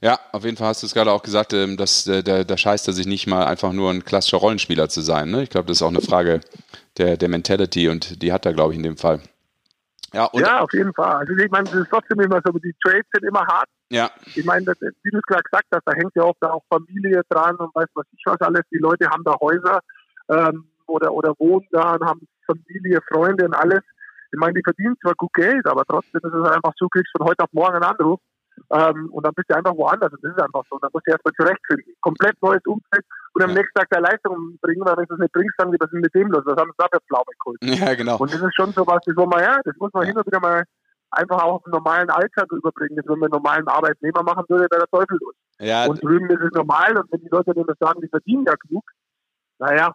[0.00, 2.56] Ja, auf jeden Fall hast du es gerade auch gesagt, ähm, dass äh, der, der
[2.56, 5.30] scheißt er sich nicht mal einfach nur ein klassischer Rollenspieler zu sein.
[5.30, 5.42] Ne?
[5.42, 6.40] Ich glaube, das ist auch eine Frage
[6.96, 9.20] der, der Mentality und die hat er, glaube ich, in dem Fall.
[10.14, 11.16] Ja, ja, auf jeden Fall.
[11.16, 13.68] Also ich meine, das ist trotzdem immer so, die Trades sind immer hart.
[13.90, 14.10] Ja.
[14.34, 17.56] Ich meine, wie du es gerade gesagt hast, da hängt ja oft auch Familie dran
[17.56, 18.62] und weiß was ich was alles.
[18.72, 19.80] Die Leute haben da Häuser
[20.30, 23.82] ähm, oder, oder wohnen da und haben Familie, Freunde und alles.
[24.36, 27.26] Ich meine, die verdienen zwar gut Geld, aber trotzdem ist es einfach so, kriegst von
[27.26, 28.20] heute auf morgen einen Anruf
[28.68, 30.12] ähm, und dann bist du einfach woanders.
[30.12, 30.76] Und das ist einfach so.
[30.76, 31.94] Und dann musst du erstmal zurechtfinden.
[32.02, 33.56] Komplett neues Umfeld und am ja.
[33.56, 36.14] nächsten Tag der Leistung bringen, weil wenn du es nicht bringst, dann was ist mit
[36.14, 36.44] dem los?
[36.44, 37.58] Was haben wir da für Pflaume geholt?
[37.80, 38.18] Ja, genau.
[38.18, 40.08] Und das ist schon so was, das, wo man, ja, das muss man ja.
[40.08, 40.64] hin und wieder mal
[41.12, 42.96] einfach auch auf den normalen Alltag überbringen.
[42.96, 45.34] Das, wenn man einen normalen Arbeitnehmer machen würde, wäre der Teufel los.
[45.60, 45.86] Ja.
[45.86, 48.84] Und drüben ist es normal und wenn die Leute dann sagen, die verdienen ja genug,
[49.58, 49.94] naja,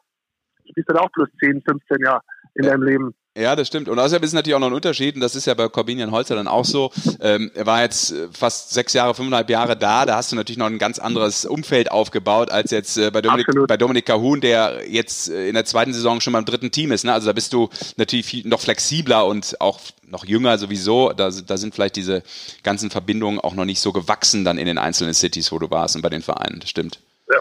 [0.65, 2.21] du bist dann auch plus 10, 15 Jahre
[2.55, 2.71] in ja.
[2.71, 3.15] deinem Leben.
[3.37, 3.87] Ja, das stimmt.
[3.87, 6.35] Und außerdem ist natürlich auch noch ein Unterschied, und das ist ja bei Corbinian Holzer
[6.35, 6.91] dann auch so.
[7.21, 10.05] Ähm, er war jetzt äh, fast sechs Jahre, fünfeinhalb Jahre da.
[10.05, 13.47] Da hast du natürlich noch ein ganz anderes Umfeld aufgebaut als jetzt äh, bei, Dominik,
[13.67, 17.05] bei Dominik Cahun, der jetzt äh, in der zweiten Saison schon beim dritten Team ist.
[17.05, 17.13] Ne?
[17.13, 21.13] Also da bist du natürlich viel, noch flexibler und auch noch jünger sowieso.
[21.13, 22.23] Da, da sind vielleicht diese
[22.63, 25.95] ganzen Verbindungen auch noch nicht so gewachsen dann in den einzelnen Cities, wo du warst
[25.95, 26.59] und bei den Vereinen.
[26.59, 26.99] Das stimmt.
[27.31, 27.39] Ja.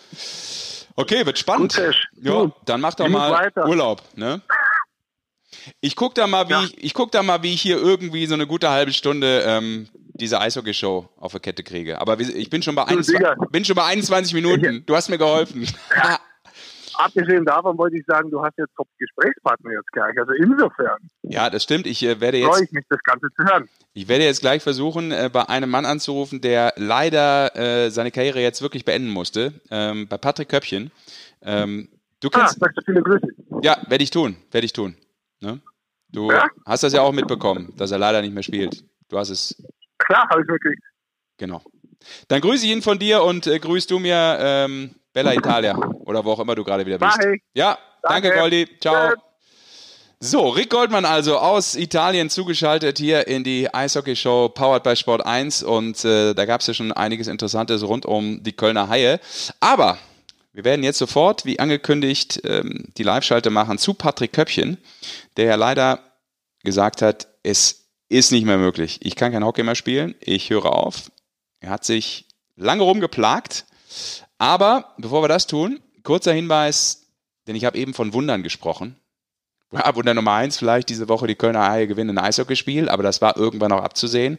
[0.94, 1.74] Okay, wird spannend.
[1.74, 3.66] Gut, ja, dann mach doch mal weiter.
[3.66, 4.02] Urlaub.
[4.14, 4.40] Ne?
[5.80, 6.62] Ich guck da mal, wie ja.
[6.64, 9.88] ich, ich guck da mal, wie ich hier irgendwie so eine gute halbe Stunde ähm,
[10.14, 12.00] diese Eishockey-Show auf der Kette kriege.
[12.00, 13.18] Aber ich bin schon bei, 21,
[13.50, 14.84] bin schon bei 21 Minuten.
[14.86, 15.66] Du hast mir geholfen.
[16.94, 20.18] Abgesehen davon wollte ich sagen, du hast jetzt Top-Gesprächspartner jetzt gleich.
[20.18, 20.98] Also insofern.
[21.22, 21.86] Ja, das stimmt.
[21.86, 22.48] Ich äh, werde jetzt.
[22.48, 23.68] Freue ich mich, das Ganze zu hören.
[23.94, 28.40] Ich werde jetzt gleich versuchen, äh, bei einem Mann anzurufen, der leider äh, seine Karriere
[28.40, 29.52] jetzt wirklich beenden musste.
[29.70, 30.90] Ähm, bei Patrick Köppchen.
[31.42, 31.88] Ähm,
[32.20, 32.56] du ah, kennst.
[32.56, 33.28] Ah, sagst du viele Grüße.
[33.62, 34.36] Ja, werde ich tun.
[34.50, 34.96] Werde ich tun.
[35.40, 35.60] Ne?
[36.08, 36.46] Du ja?
[36.66, 38.84] hast das ja auch mitbekommen, dass er leider nicht mehr spielt.
[39.08, 39.62] Du hast es.
[39.98, 40.78] Klar, habe ich wirklich.
[41.38, 41.62] Genau.
[42.28, 46.24] Dann grüße ich ihn von dir und äh, grüßt du mir ähm, Bella Italia oder
[46.24, 47.18] wo auch immer du gerade wieder bist.
[47.18, 47.38] Bye.
[47.54, 48.68] Ja, danke, danke Goldi.
[48.80, 49.14] Ciao.
[50.22, 55.62] So, Rick Goldmann also aus Italien zugeschaltet hier in die Eishockey-Show Powered by Sport 1
[55.62, 59.18] und äh, da gab es ja schon einiges Interessantes rund um die Kölner Haie.
[59.60, 59.96] Aber
[60.52, 64.78] wir werden jetzt sofort, wie angekündigt, ähm, die Live-Schalte machen zu Patrick Köppchen,
[65.36, 66.00] der ja leider
[66.62, 68.98] gesagt hat, es ist nicht mehr möglich.
[69.02, 70.14] Ich kann kein Hockey mehr spielen.
[70.20, 71.10] Ich höre auf.
[71.60, 73.64] Er hat sich lange rumgeplagt.
[74.38, 77.06] Aber bevor wir das tun, kurzer Hinweis,
[77.46, 78.99] denn ich habe eben von Wundern gesprochen.
[79.70, 83.36] Wunder Nummer eins vielleicht diese Woche die Kölner Haie gewinnen ein Eishockeyspiel, aber das war
[83.36, 84.38] irgendwann auch abzusehen,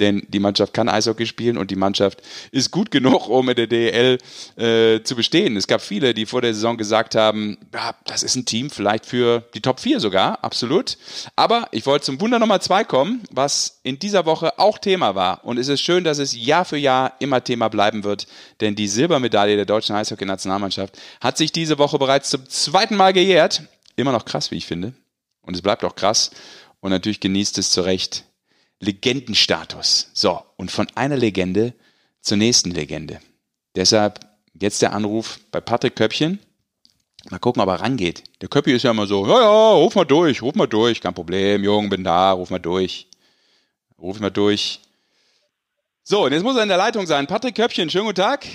[0.00, 3.68] denn die Mannschaft kann Eishockey spielen und die Mannschaft ist gut genug, um in der
[3.68, 4.18] DL
[4.56, 5.56] äh, zu bestehen.
[5.56, 9.06] Es gab viele, die vor der Saison gesagt haben, ja, das ist ein Team vielleicht
[9.06, 10.98] für die Top 4 sogar, absolut.
[11.36, 15.44] Aber ich wollte zum Wunder Nummer zwei kommen, was in dieser Woche auch Thema war.
[15.44, 18.26] Und es ist schön, dass es Jahr für Jahr immer Thema bleiben wird,
[18.60, 23.62] denn die Silbermedaille der deutschen Eishockey-Nationalmannschaft hat sich diese Woche bereits zum zweiten Mal gejährt
[23.96, 24.94] immer noch krass, wie ich finde.
[25.42, 26.30] Und es bleibt auch krass.
[26.80, 28.24] Und natürlich genießt es zu Recht
[28.80, 30.10] Legendenstatus.
[30.14, 31.74] So, und von einer Legende
[32.20, 33.20] zur nächsten Legende.
[33.76, 34.20] Deshalb
[34.60, 36.38] jetzt der Anruf bei Patrick Köppchen.
[37.30, 38.22] Mal gucken, ob er rangeht.
[38.42, 41.14] Der Köppi ist ja immer so, ja, ja, ruf mal durch, ruf mal durch, kein
[41.14, 43.08] Problem, Jung, bin da, ruf mal durch.
[43.98, 44.80] Ruf mal durch.
[46.02, 47.26] So, und jetzt muss er in der Leitung sein.
[47.26, 48.46] Patrick Köppchen, schönen guten Tag.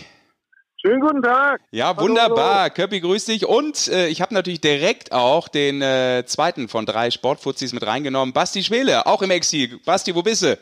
[0.82, 1.60] Schönen guten Tag.
[1.72, 2.62] Ja, wunderbar.
[2.62, 2.74] Hallo.
[2.74, 3.46] Köppi, grüß dich.
[3.46, 8.34] Und äh, ich habe natürlich direkt auch den äh, zweiten von drei Sportfuzis mit reingenommen.
[8.34, 9.82] Basti Schwele, auch im Exil.
[9.86, 10.58] Basti, wo bist du?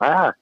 [0.00, 0.32] Ah,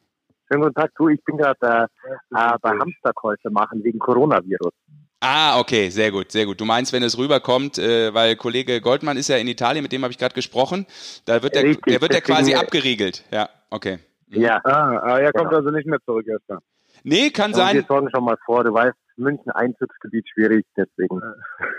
[0.51, 0.93] schönen guten Tag.
[0.97, 4.73] Du, ich bin gerade äh, äh, bei Hamsterkäufe machen wegen Coronavirus.
[5.21, 6.59] Ah, okay, sehr gut, sehr gut.
[6.59, 10.05] Du meinst, wenn es rüberkommt, äh, weil Kollege Goldmann ist ja in Italien, mit dem
[10.05, 10.87] habe ich gerade gesprochen,
[11.27, 13.25] da wird der, Richtig, der wird der quasi abgeriegelt.
[13.31, 13.99] Ja, okay.
[14.29, 14.41] Mhm.
[14.41, 14.59] Ja.
[14.65, 15.59] Ah, ah, er kommt genau.
[15.59, 16.61] also nicht mehr zurück erstmal.
[17.03, 17.77] Nee, kann sein.
[17.77, 21.21] Wir sorgen schon mal vor, du weißt, München Einzugsgebiet schwierig, deswegen.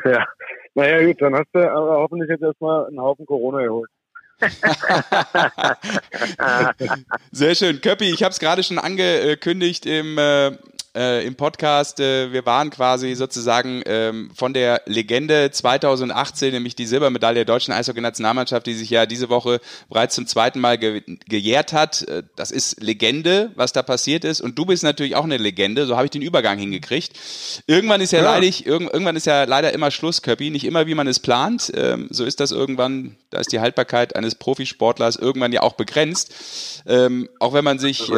[0.05, 0.25] Ja.
[0.75, 3.89] Naja, gut, dann hast du aber hoffentlich jetzt erstmal einen Haufen Corona geholt.
[7.31, 7.81] Sehr schön.
[7.81, 10.51] Köppi, ich habe es gerade schon angekündigt im äh,
[10.95, 11.99] äh, im Podcast.
[11.99, 17.73] Äh, wir waren quasi sozusagen ähm, von der Legende 2018, nämlich die Silbermedaille der deutschen
[17.73, 22.01] Eishockey-Nationalmannschaft, die sich ja diese Woche bereits zum zweiten Mal ge gejährt hat.
[22.03, 24.41] Äh, das ist Legende, was da passiert ist.
[24.41, 25.85] Und du bist natürlich auch eine Legende.
[25.85, 27.17] So habe ich den Übergang hingekriegt.
[27.67, 28.31] Irgendwann ist ja, ja.
[28.31, 30.49] leider, irgendwann ist ja leider immer Schluss, Köppi.
[30.49, 31.71] Nicht immer, wie man es plant.
[31.75, 33.15] Ähm, so ist das irgendwann.
[33.29, 36.33] Da ist die Haltbarkeit eines Profisportlers irgendwann ja auch begrenzt.
[36.87, 38.09] Ähm, auch wenn man sich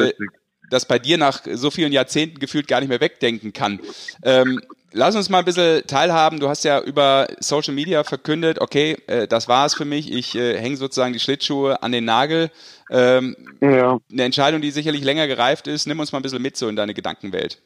[0.71, 3.79] das bei dir nach so vielen Jahrzehnten gefühlt gar nicht mehr wegdenken kann.
[4.23, 4.59] Ähm,
[4.91, 6.39] lass uns mal ein bisschen teilhaben.
[6.39, 10.11] Du hast ja über Social Media verkündet, okay, äh, das war es für mich.
[10.11, 12.49] Ich äh, hänge sozusagen die Schlittschuhe an den Nagel.
[12.89, 13.99] Ähm, ja.
[14.11, 15.85] Eine Entscheidung, die sicherlich länger gereift ist.
[15.85, 17.61] Nimm uns mal ein bisschen mit so in deine Gedankenwelt.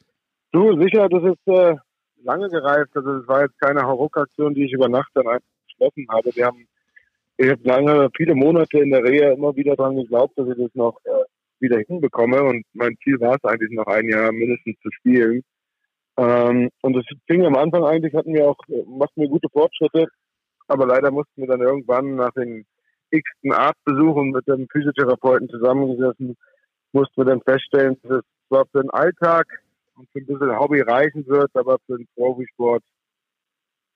[0.52, 1.76] Du, sicher, das ist äh,
[2.22, 2.90] lange gereift.
[2.94, 6.30] Also es war jetzt keine Hauruck-Aktion, die ich über Nacht dann einfach beschlossen habe.
[6.34, 6.66] Wir haben
[7.38, 10.74] ich habe lange, viele Monate in der Rehe immer wieder daran geglaubt, dass ich das
[10.74, 11.10] noch äh,
[11.60, 12.42] wieder hinbekomme.
[12.42, 15.42] Und mein Ziel war es eigentlich noch ein Jahr mindestens zu spielen.
[16.18, 20.08] Ähm, und es fing am Anfang eigentlich, hatten wir auch, machten wir gute Fortschritte,
[20.66, 22.64] aber leider mussten wir dann irgendwann nach den
[23.10, 26.36] x-ten Arztbesuchen mit dem Physiotherapeuten zusammengesessen,
[26.92, 29.46] mussten wir dann feststellen, dass es zwar für den Alltag
[29.96, 32.82] und für ein bisschen Hobby reichen wird, aber für den Profisport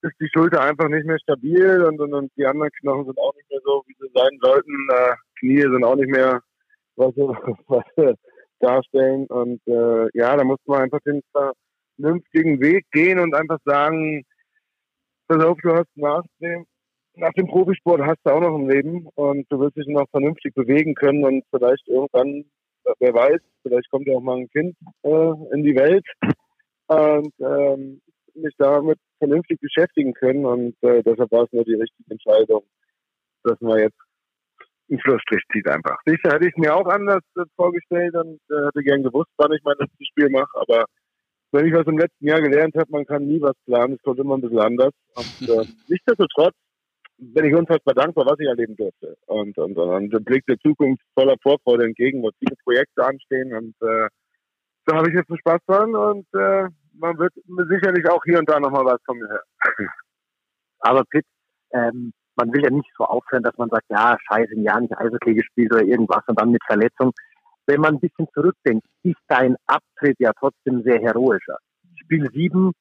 [0.03, 3.35] ist die Schulter einfach nicht mehr stabil und, und, und die anderen Knochen sind auch
[3.35, 4.88] nicht mehr so, wie sie sein sollten.
[4.90, 6.40] Äh, Knie sind auch nicht mehr
[7.00, 7.14] was,
[7.96, 8.16] was
[8.60, 9.26] darstellen.
[9.26, 14.24] Und äh, ja, da muss man einfach den vernünftigen Weg gehen und einfach sagen,
[15.28, 16.66] pass auf, du hast nachdem
[17.14, 20.54] nach dem Profisport hast du auch noch ein Leben und du wirst dich noch vernünftig
[20.54, 22.44] bewegen können und vielleicht irgendwann,
[22.98, 26.06] wer weiß, vielleicht kommt ja auch mal ein Kind äh, in die Welt
[26.86, 28.00] und ähm,
[28.34, 32.62] mich damit vernünftig beschäftigen können und äh, deshalb war es nur die richtige Entscheidung,
[33.44, 33.98] dass man jetzt
[34.90, 35.98] einen Schlussstrich zieht einfach.
[36.05, 39.62] Sicher hätte ich mir auch anders äh, vorgestellt und äh, hätte gern gewusst, wann ich
[39.64, 40.85] mein letztes Spiel mache, aber
[41.53, 44.20] wenn ich was im letzten Jahr gelernt habe, man kann nie was planen, es kommt
[44.20, 44.92] immer ein bisschen anders.
[45.16, 46.55] Und äh, nichtsdestotrotz
[47.18, 49.16] bin ich unfassbar dankbar, was ich erleben durfte.
[49.26, 53.55] Und, und, und, und blickt der Zukunft voller Vorfreude entgegen, wo viele Projekte anstehen.
[53.55, 54.09] Und äh,
[54.87, 57.33] da habe ich jetzt einen Spaß dran und äh, man wird
[57.68, 59.88] sicherlich auch hier und da nochmal was von mir hören.
[60.81, 61.26] Aber Pitt,
[61.72, 64.96] ähm, man will ja nicht so aufhören, dass man sagt, ja, scheiße, ein Jahr nicht
[64.96, 67.12] Eishockey gespielt oder irgendwas und dann mit Verletzung.
[67.66, 71.59] Wenn man ein bisschen zurückdenkt, ist dein Abtritt ja trotzdem sehr heroischer.
[71.96, 72.72] Spiel 7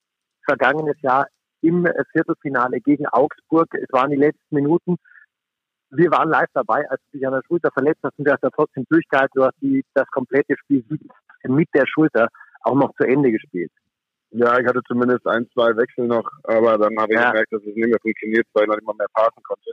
[0.45, 1.27] vergangenes Jahr
[1.61, 3.67] im Viertelfinale gegen Augsburg.
[3.73, 4.95] Es waren die letzten Minuten.
[5.91, 8.43] Wir waren live dabei, als du dich an der Schulter verletzt hast und du hast
[8.43, 9.33] ja trotzdem durchgehalten.
[9.35, 10.85] Du hast die, das komplette Spiel
[11.43, 12.29] mit der Schulter
[12.61, 13.71] auch noch zu Ende gespielt.
[14.31, 17.31] Ja, ich hatte zumindest ein, zwei Wechsel noch, aber dann habe ich ja.
[17.31, 19.71] gemerkt, dass es nicht mehr funktioniert, weil ich noch nicht mal mehr passen konnte.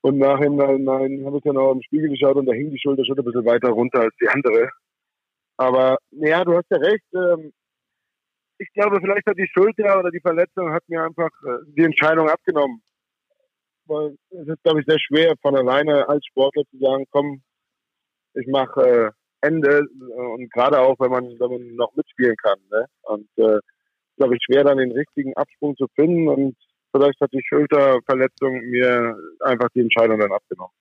[0.00, 3.04] Und nachher nein, habe ich dann auch im Spiegel geschaut und da hing die Schulter
[3.04, 4.70] schon ein bisschen weiter runter als die andere.
[5.56, 7.04] Aber ja, du hast ja recht.
[7.14, 7.52] Ähm,
[8.58, 12.28] ich glaube, vielleicht hat die Schulter oder die Verletzung hat mir einfach äh, die Entscheidung
[12.28, 12.80] abgenommen.
[13.86, 17.42] Weil es ist, glaube ich, sehr schwer von alleine als Sportler zu sagen, komm,
[18.34, 19.86] ich mache äh, Ende
[20.34, 22.58] und gerade auch, wenn man, wenn man noch mitspielen kann.
[22.70, 22.86] Ne?
[23.02, 23.58] Und äh,
[24.18, 26.56] glaube ich, schwer dann den richtigen Absprung zu finden und
[26.92, 30.72] vielleicht hat die Schulterverletzung mir einfach die Entscheidung dann abgenommen.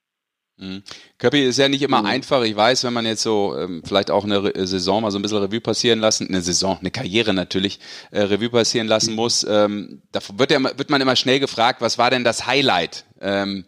[0.60, 0.82] Mhm.
[1.19, 2.08] Köppi ist ja nicht immer mhm.
[2.08, 2.43] einfach.
[2.43, 5.19] Ich weiß, wenn man jetzt so ähm, vielleicht auch eine Re äh, Saison mal so
[5.19, 7.80] ein bisschen Revue passieren lassen, eine Saison, eine Karriere natürlich,
[8.12, 9.17] äh, Revue passieren lassen mhm.
[9.17, 13.06] muss, ähm, da wird, ja, wird man immer schnell gefragt, was war denn das Highlight?
[13.21, 13.65] Ähm,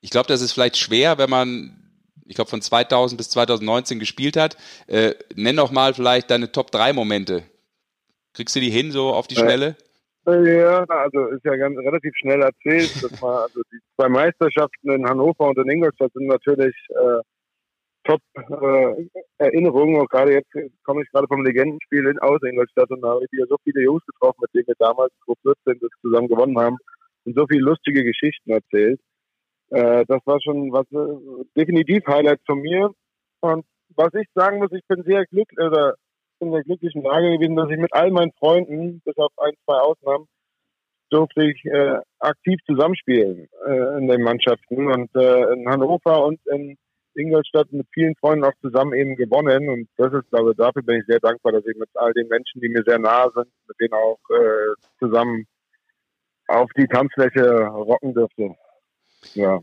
[0.00, 1.76] ich glaube, das ist vielleicht schwer, wenn man,
[2.26, 4.56] ich glaube, von 2000 bis 2019 gespielt hat.
[4.86, 7.42] Äh, nenn doch mal vielleicht deine Top 3 Momente.
[8.38, 9.74] Kriegst du die hin, so auf die Schnelle?
[10.24, 13.02] Ja, also ist ja ganz relativ schnell erzählt.
[13.02, 17.20] Dass man, also die zwei Meisterschaften in Hannover und in Ingolstadt sind natürlich äh,
[18.04, 19.96] top äh, Erinnerungen.
[19.96, 20.52] Und gerade jetzt
[20.84, 23.82] komme ich gerade vom Legendenspiel in aus Ingolstadt und da habe ich wieder so viele
[23.82, 26.76] Jungs getroffen, mit denen wir damals 2014 das zusammen gewonnen haben
[27.24, 29.00] und so viele lustige Geschichten erzählt.
[29.70, 32.92] Äh, das war schon was äh, definitiv Highlight von mir.
[33.40, 33.64] Und
[33.96, 35.96] was ich sagen muss, ich bin sehr glücklich oder
[36.40, 39.78] in der glücklichen Lage gewesen, dass ich mit all meinen Freunden, bis auf ein, zwei
[39.78, 40.26] Ausnahmen,
[41.10, 46.76] durfte ich äh, aktiv zusammenspielen äh, in den Mannschaften und äh, in Hannover und in
[47.14, 51.00] Ingolstadt mit vielen Freunden auch zusammen eben gewonnen und das ist, glaube ich, dafür bin
[51.00, 53.80] ich sehr dankbar, dass ich mit all den Menschen, die mir sehr nahe sind, mit
[53.80, 55.46] denen auch äh, zusammen
[56.46, 58.54] auf die Tanzfläche rocken dürfte.
[59.34, 59.60] Ja.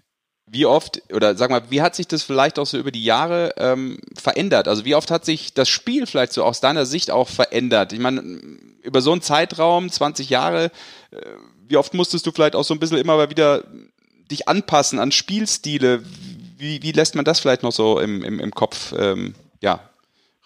[0.47, 3.53] Wie oft, oder sag mal, wie hat sich das vielleicht auch so über die Jahre
[3.57, 4.67] ähm, verändert?
[4.67, 7.93] Also wie oft hat sich das Spiel vielleicht so aus deiner Sicht auch verändert?
[7.93, 8.21] Ich meine,
[8.83, 10.65] über so einen Zeitraum, 20 Jahre,
[11.11, 11.17] äh,
[11.67, 13.63] wie oft musstest du vielleicht auch so ein bisschen immer mal wieder
[14.31, 16.03] dich anpassen an Spielstile?
[16.57, 19.79] Wie, wie lässt man das vielleicht noch so im, im, im Kopf, ähm, ja,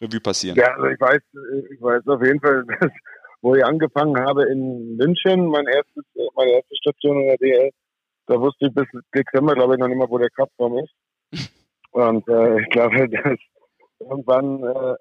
[0.01, 0.57] Revue passieren?
[0.57, 1.21] Ja, also ich weiß,
[1.71, 2.89] ich weiß auf jeden Fall, dass,
[3.41, 6.03] wo ich angefangen habe in München, mein erstes,
[6.35, 7.71] meine erste Station in der DL,
[8.29, 10.93] da wusste ich bis Dezember, glaube ich, noch nicht mal, wo der Kraftraum ist.
[11.91, 13.39] Und äh, ich glaube, dass
[13.99, 14.95] irgendwann äh,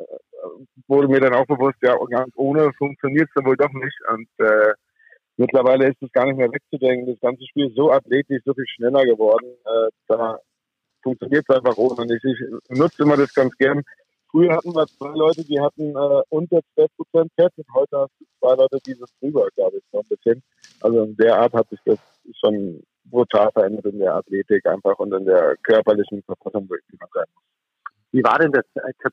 [0.88, 3.97] wurde mir dann auch bewusst, ja, ganz ohne funktioniert es dann wohl doch nicht.
[4.11, 4.73] Und äh,
[5.37, 7.07] mittlerweile ist es gar nicht mehr wegzudenken.
[7.07, 9.47] Das ganze Spiel ist so athletisch, so viel schneller geworden.
[9.64, 10.38] Äh, da
[11.03, 12.01] funktioniert es einfach ohne.
[12.01, 13.83] Und ich, ich nutze immer das ganz gern.
[14.31, 18.12] Früher hatten wir zwei Leute, die hatten äh, unter 12 Prozent Fett und heute hast
[18.19, 20.43] du zwei Leute, die das drüber, glaube ich, noch ein bisschen.
[20.81, 21.99] Also in der Art hat sich das
[22.41, 27.27] schon brutal verändert in der Athletik einfach und in der körperlichen Verfassung, die man sein
[27.35, 27.44] muss.
[28.12, 28.64] Wie war denn das,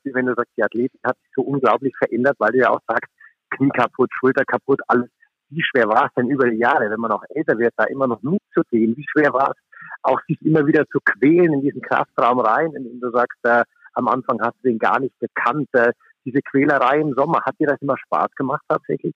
[0.04, 3.12] wenn du sagst, die Athletik hat sich so unglaublich verändert, weil du ja auch sagst,
[3.50, 5.08] Knie kaputt, Schulter kaputt, alles.
[5.48, 8.08] Wie schwer war es denn über die Jahre, wenn man auch älter wird, da immer
[8.08, 8.96] noch mitzugehen?
[8.96, 9.56] Wie schwer war es,
[10.02, 13.62] auch sich immer wieder zu quälen in diesen Kraftraum rein, in dem du sagst, äh,
[13.94, 15.68] am Anfang hast du den gar nicht gekannt.
[15.72, 15.92] Äh,
[16.24, 19.14] diese Quälerei im Sommer, hat dir das immer Spaß gemacht tatsächlich?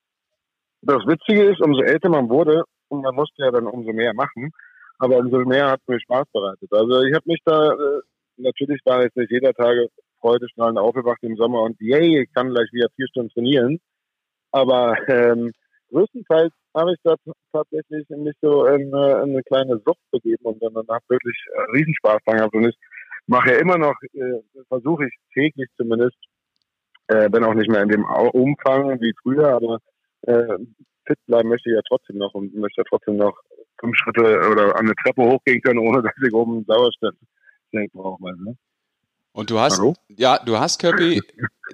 [0.82, 4.52] Das Witzige ist, umso älter man wurde, und man musste ja dann umso mehr machen,
[5.00, 6.70] aber umso mehr hat es mir Spaß bereitet.
[6.72, 8.00] Also ich habe mich da, äh,
[8.36, 9.88] natürlich war jetzt nicht jeder Tage
[10.20, 13.80] freudestrahlend aufgewacht im Sommer und yay, ich kann gleich wieder vier Stunden trainieren.
[14.52, 15.52] Aber ähm,
[15.90, 17.16] größtenteils habe ich da
[17.52, 21.76] tatsächlich mich so in, äh, in, eine kleine Sucht begeben und dann danach wirklich äh,
[21.76, 22.54] Riesenspaß dran gehabt.
[22.54, 22.76] Und ich
[23.26, 26.18] mache ja immer noch, äh, versuche ich täglich zumindest,
[27.08, 29.78] äh, wenn auch nicht mehr in dem Umfang wie früher, aber
[30.22, 30.58] äh,
[31.06, 33.36] fit bleiben möchte ich ja trotzdem noch und möchte trotzdem noch
[33.80, 37.14] fünf Schritte oder an eine Treppe hochgehen können, ohne dass ich oben Sauerstoff
[37.92, 38.42] brauche.
[38.42, 38.56] Ne?
[39.32, 39.94] Und du hast, Hallo?
[40.08, 41.22] ja, du hast, Kirby,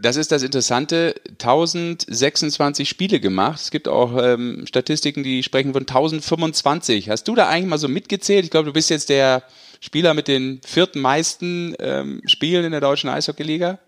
[0.00, 3.60] das ist das Interessante, 1026 Spiele gemacht.
[3.60, 7.08] Es gibt auch ähm, Statistiken, die sprechen von 1025.
[7.08, 8.44] Hast du da eigentlich mal so mitgezählt?
[8.44, 9.42] Ich glaube, du bist jetzt der
[9.80, 13.78] Spieler mit den vierten meisten ähm, Spielen in der deutschen Eishockeyliga.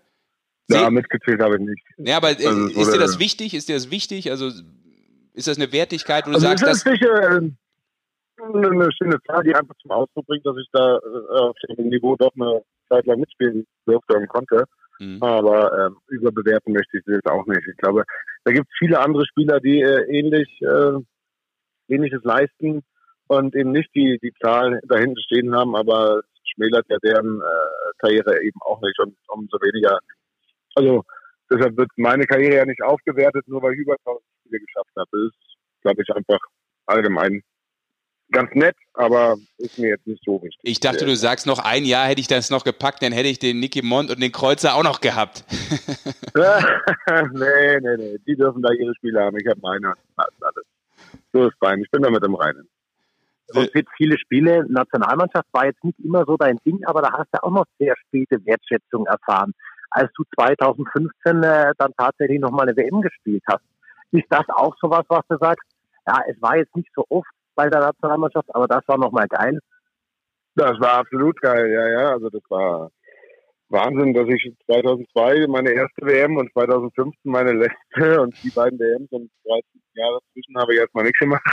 [0.71, 1.83] Ja, mitgezählt habe ich nicht.
[1.97, 3.53] Ja, aber äh, also, ist dir das wichtig?
[3.53, 4.31] Ist dir das wichtig?
[4.31, 4.51] Also
[5.33, 7.51] ist das eine Wertigkeit, wo du also sagst, das ist sicher äh,
[8.41, 12.15] eine schöne Zahl, die einfach zum Ausdruck bringt, dass ich da äh, auf dem Niveau
[12.15, 14.65] doch eine Zeit lang mitspielen durfte und konnte.
[14.99, 15.21] Mhm.
[15.21, 17.67] Aber ähm, überbewerten möchte ich das auch nicht.
[17.67, 18.03] Ich glaube,
[18.43, 20.99] da gibt es viele andere Spieler, die äh, ähnlich äh,
[21.87, 22.83] ähnliches leisten
[23.27, 26.21] und eben nicht die die Zahl dahinter stehen haben, aber
[26.53, 29.99] schmälert ja deren äh, Karriere eben auch nicht und umso weniger.
[30.75, 31.03] Also
[31.49, 35.09] deshalb wird meine Karriere ja nicht aufgewertet, nur weil ich über 1000 Spiele geschafft habe.
[35.11, 36.39] Das ist, glaube ich, einfach
[36.85, 37.41] allgemein
[38.31, 40.59] ganz nett, aber ist mir jetzt nicht so wichtig.
[40.63, 43.39] Ich dachte, du sagst noch ein Jahr hätte ich das noch gepackt, dann hätte ich
[43.39, 45.43] den Nicky Mond und den Kreuzer auch noch gehabt.
[46.35, 48.17] nee, nee, nee.
[48.27, 49.37] Die dürfen da ihre Spiele haben.
[49.39, 49.93] Ich habe meine.
[50.15, 50.65] Alles.
[51.33, 51.81] So ist fein.
[51.81, 52.67] Ich bin da mit dem Reinen.
[53.53, 57.29] Und für viele Spiele, Nationalmannschaft war jetzt nicht immer so dein Ding, aber da hast
[57.31, 59.53] du auch noch sehr späte Wertschätzung erfahren,
[59.89, 63.63] als du 2015 äh, dann tatsächlich nochmal eine WM gespielt hast.
[64.11, 65.67] Ist das auch sowas, was du sagst?
[66.07, 69.59] Ja, es war jetzt nicht so oft, bei der Nationalmannschaft, aber das war nochmal geil.
[70.55, 72.11] Das war absolut geil, ja, ja.
[72.13, 72.89] Also das war
[73.67, 79.11] Wahnsinn, dass ich 2002 meine erste WM und 2015 meine letzte und die beiden WMs
[79.11, 81.43] und 13 Jahre zwischen habe ich erstmal nichts gemacht.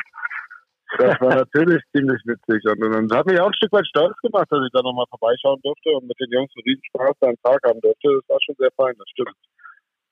[0.99, 4.47] Das war natürlich ziemlich witzig und, und, hat mich auch ein Stück weit stolz gemacht,
[4.49, 7.43] dass ich da nochmal vorbeischauen durfte und mit den Jungs einen riesen Spaß da einen
[7.43, 8.15] Tag haben durfte.
[8.15, 9.35] Das war schon sehr fein, das stimmt.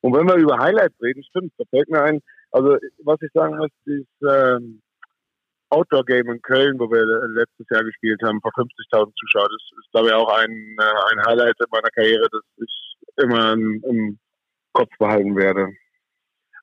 [0.02, 3.57] Und wenn wir über Highlights reden, stimmt, da fällt mir ein, also was ich sagen
[3.57, 4.83] muss, ist, ähm,
[5.74, 9.48] Outdoor-Game in Köln, wo wir letztes Jahr gespielt haben, vor 50.000 Zuschauern.
[9.50, 13.52] Das ist, glaube ich, auch ein, äh, ein Highlight in meiner Karriere, das ich immer
[13.52, 14.18] im,
[14.72, 15.68] Kopf behalten werde.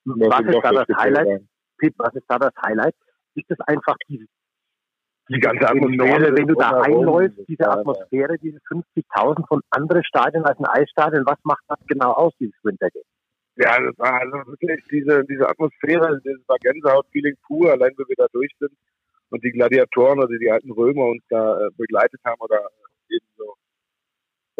[0.04, 1.42] Was ist da das Highlight?
[1.78, 2.94] Pete, was ist da das Highlight?
[3.34, 4.28] Ist es einfach die,
[5.30, 10.58] die ganze Atmosphäre, wenn du da einläufst, diese Atmosphäre, diese 50.000 von anderen Stadien als
[10.58, 13.04] ein Eisstadion, was macht das genau aus, dieses Wintergame?
[13.56, 18.16] Ja, das war also wirklich diese, diese Atmosphäre, das war Gänsehaut-Feeling pur, allein wenn wir
[18.16, 18.72] da durch sind
[19.32, 22.68] und die Gladiatoren oder die alten Römer uns da äh, begleitet haben oder
[23.08, 23.54] eben so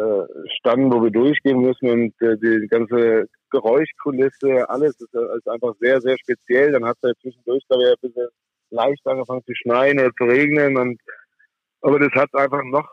[0.02, 0.26] äh,
[0.58, 5.74] standen, wo wir durchgehen müssen und äh, die ganze Geräuschkulisse, alles ist, äh, ist einfach
[5.78, 6.72] sehr, sehr speziell.
[6.72, 8.28] Dann hat es ja zwischendurch da ein bisschen
[8.70, 10.98] leicht angefangen zu schneien oder zu regnen und
[11.82, 12.88] aber das hat einfach noch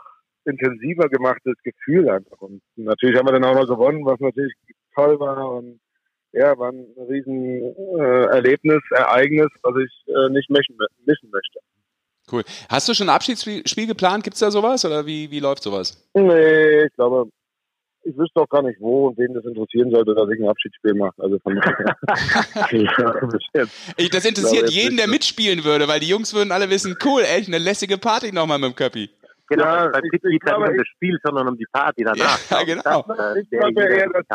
[0.45, 2.41] intensiver gemacht, das Gefühl einfach.
[2.41, 4.53] Und natürlich haben wir dann auch noch gewonnen, was natürlich
[4.95, 5.79] toll war und
[6.31, 11.59] ja, war ein riesen äh, Erlebnis, Ereignis, was ich äh, nicht missen, missen möchte.
[12.31, 12.43] Cool.
[12.69, 14.23] Hast du schon ein Abschiedsspiel geplant?
[14.23, 16.07] Gibt es da sowas oder wie, wie läuft sowas?
[16.13, 17.29] Nee, ich glaube,
[18.03, 20.93] ich wüsste auch gar nicht, wo und wen das interessieren sollte, dass ich ein Abschiedsspiel
[20.93, 21.15] mache.
[21.17, 21.57] Also von
[23.97, 27.47] ich, das interessiert jeden, der mitspielen würde, weil die Jungs würden alle wissen, cool, echt
[27.47, 29.09] eine lässige Party nochmal mit dem Köppi.
[29.49, 32.39] Genau, ja, es geht nicht um das Spiel, sondern um die Party danach.
[32.51, 33.03] Ja, genau.
[33.07, 34.25] Das, ich glaube eher, dass,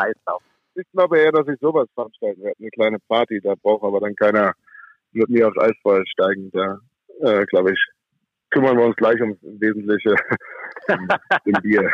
[0.75, 2.59] ich glaube eher, dass ich sowas veranstalten werde.
[2.59, 4.53] Eine kleine Party, da braucht aber dann keiner
[5.11, 6.51] mit mir aufs Eisfeuer steigen.
[6.51, 6.79] Da,
[7.21, 7.79] äh, glaube ich,
[8.49, 10.15] kümmern wir uns gleich ums Wesentliche,
[11.45, 11.91] im Bier.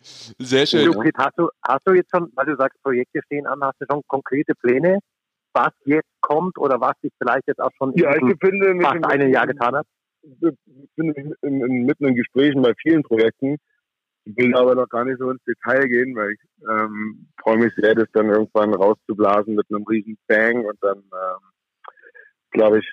[0.00, 0.92] Sehr schön.
[0.92, 3.86] Du, hast, du, hast du jetzt schon, weil du sagst, Projekte stehen an, hast du
[3.90, 4.98] schon konkrete Pläne,
[5.54, 9.46] was jetzt kommt oder was sich vielleicht jetzt auch schon ja, befinde fast einem Jahr
[9.46, 9.86] getan hat?
[10.22, 13.56] Ich befinde mich in, in, mitten in Gesprächen bei vielen Projekten
[14.24, 17.72] ich will aber noch gar nicht so ins Detail gehen, weil ich ähm, freue mich
[17.76, 21.90] sehr, das dann irgendwann rauszublasen mit einem riesen Bang und dann, ähm,
[22.50, 22.92] glaube ich,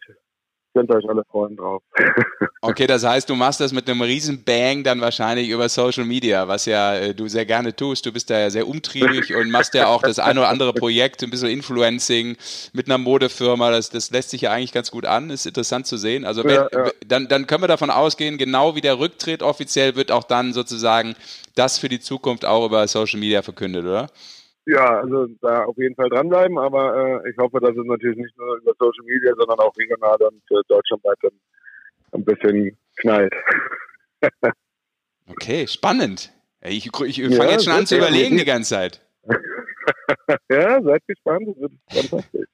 [0.74, 1.84] Könnt euch alle freuen drauf.
[2.62, 6.48] okay, das heißt, du machst das mit einem riesen Bang dann wahrscheinlich über Social Media,
[6.48, 8.06] was ja äh, du sehr gerne tust.
[8.06, 11.24] Du bist da ja sehr umtriebig und machst ja auch das eine oder andere Projekt,
[11.24, 12.38] ein bisschen Influencing
[12.72, 13.70] mit einer Modefirma.
[13.70, 15.30] Das, das lässt sich ja eigentlich ganz gut an.
[15.30, 16.24] Ist interessant zu sehen.
[16.24, 16.92] Also wenn, ja, ja.
[17.06, 21.16] Dann, dann können wir davon ausgehen, genau wie der Rücktritt offiziell wird auch dann sozusagen
[21.56, 24.08] das für die Zukunft auch über Social Media verkündet, oder?
[24.66, 28.38] Ja, also da auf jeden Fall dranbleiben, aber äh, ich hoffe, dass es natürlich nicht
[28.38, 31.32] nur über Social Media, sondern auch regional und äh, deutschlandweit dann
[32.12, 33.34] ein bisschen knallt.
[35.30, 36.32] okay, spannend.
[36.62, 39.02] Ich, ich, ich fange ja, jetzt schon an zu überlegen die ganze Zeit.
[40.50, 42.48] ja, seid gespannt, das wird fantastisch.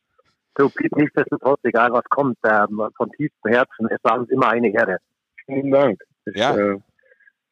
[0.57, 4.97] So, nichtsdestotrotz, egal was kommt, ähm, von tiefstem Herzen, es war uns immer eine Ehre.
[5.45, 6.01] Vielen Dank.
[6.25, 6.57] Ich, ja.
[6.57, 6.79] Äh,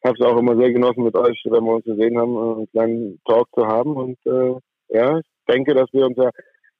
[0.06, 3.20] habe es auch immer sehr genossen, mit euch, wenn wir uns gesehen haben, einen kleinen
[3.24, 3.96] Talk zu haben.
[3.96, 4.54] Und äh,
[4.88, 6.30] ja, ich denke, dass wir uns ja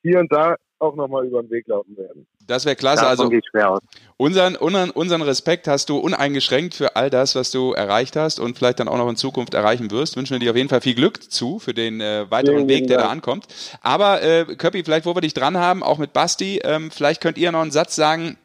[0.02, 2.26] hier und da auch nochmal über den Weg laufen werden.
[2.46, 3.02] Das wäre klasse.
[3.02, 3.80] Davon also schwer aus.
[4.16, 8.56] Unseren, unseren, unseren Respekt hast du uneingeschränkt für all das, was du erreicht hast und
[8.56, 10.16] vielleicht dann auch noch in Zukunft erreichen wirst.
[10.16, 12.86] Wünschen wir dir auf jeden Fall viel Glück zu für den äh, weiteren Vielen Weg,
[12.88, 13.08] der Dank.
[13.08, 13.46] da ankommt.
[13.80, 17.38] Aber äh, Köppi, vielleicht wo wir dich dran haben, auch mit Basti, ähm, vielleicht könnt
[17.38, 18.36] ihr noch einen Satz sagen,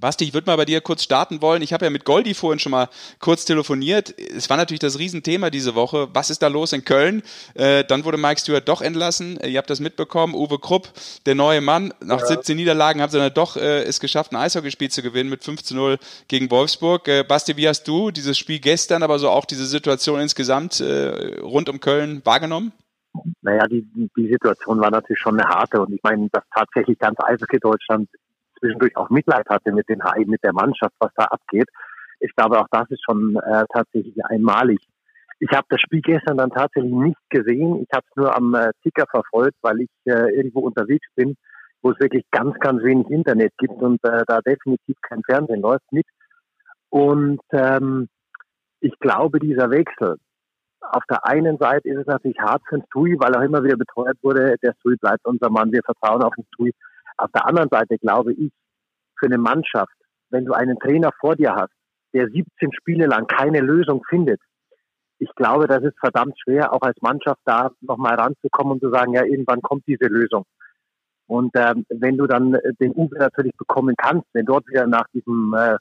[0.00, 1.62] Basti, ich würde mal bei dir kurz starten wollen.
[1.62, 2.88] Ich habe ja mit Goldi vorhin schon mal
[3.20, 4.14] kurz telefoniert.
[4.18, 6.08] Es war natürlich das Riesenthema diese Woche.
[6.12, 7.22] Was ist da los in Köln?
[7.54, 9.38] Äh, dann wurde Mike Stewart doch entlassen.
[9.40, 10.34] Äh, ihr habt das mitbekommen.
[10.34, 10.88] Uwe Krupp,
[11.26, 11.92] der neue Mann.
[12.02, 12.26] Nach ja.
[12.26, 15.62] 17 Niederlagen haben sie dann doch äh, es geschafft, ein Eishockeyspiel zu gewinnen mit 5
[15.62, 17.06] zu 0 gegen Wolfsburg.
[17.08, 21.38] Äh, Basti, wie hast du dieses Spiel gestern, aber so auch diese Situation insgesamt äh,
[21.40, 22.72] rund um Köln wahrgenommen?
[23.42, 23.86] Naja, die,
[24.16, 28.08] die Situation war natürlich schon eine harte und ich meine, dass tatsächlich ganz Eishockey Deutschland
[28.64, 31.68] zwischendurch auch Mitleid hatte mit den mit der Mannschaft, was da abgeht.
[32.20, 34.80] Ich glaube, auch das ist schon äh, tatsächlich einmalig.
[35.40, 37.82] Ich habe das Spiel gestern dann tatsächlich nicht gesehen.
[37.82, 41.36] Ich habe es nur am äh, Ticker verfolgt, weil ich äh, irgendwo unterwegs bin,
[41.82, 45.84] wo es wirklich ganz, ganz wenig Internet gibt und äh, da definitiv kein Fernsehen läuft
[45.90, 46.06] mit.
[46.88, 48.08] Und ähm,
[48.80, 50.16] ich glaube, dieser Wechsel,
[50.80, 53.76] auf der einen Seite ist es natürlich hart für den Stui, weil er immer wieder
[53.76, 56.72] beteuert wurde, der Stui bleibt unser Mann, wir vertrauen auf den Stui.
[57.16, 58.52] Auf der anderen Seite glaube ich,
[59.18, 59.94] für eine Mannschaft,
[60.30, 61.72] wenn du einen Trainer vor dir hast,
[62.12, 64.40] der 17 Spiele lang keine Lösung findet,
[65.18, 69.14] ich glaube, das ist verdammt schwer, auch als Mannschaft da nochmal ranzukommen und zu sagen,
[69.14, 70.44] ja, irgendwann kommt diese Lösung.
[71.26, 75.54] Und ähm, wenn du dann den Uwe natürlich bekommen kannst, wenn dort wieder nach diesem
[75.56, 75.76] äh,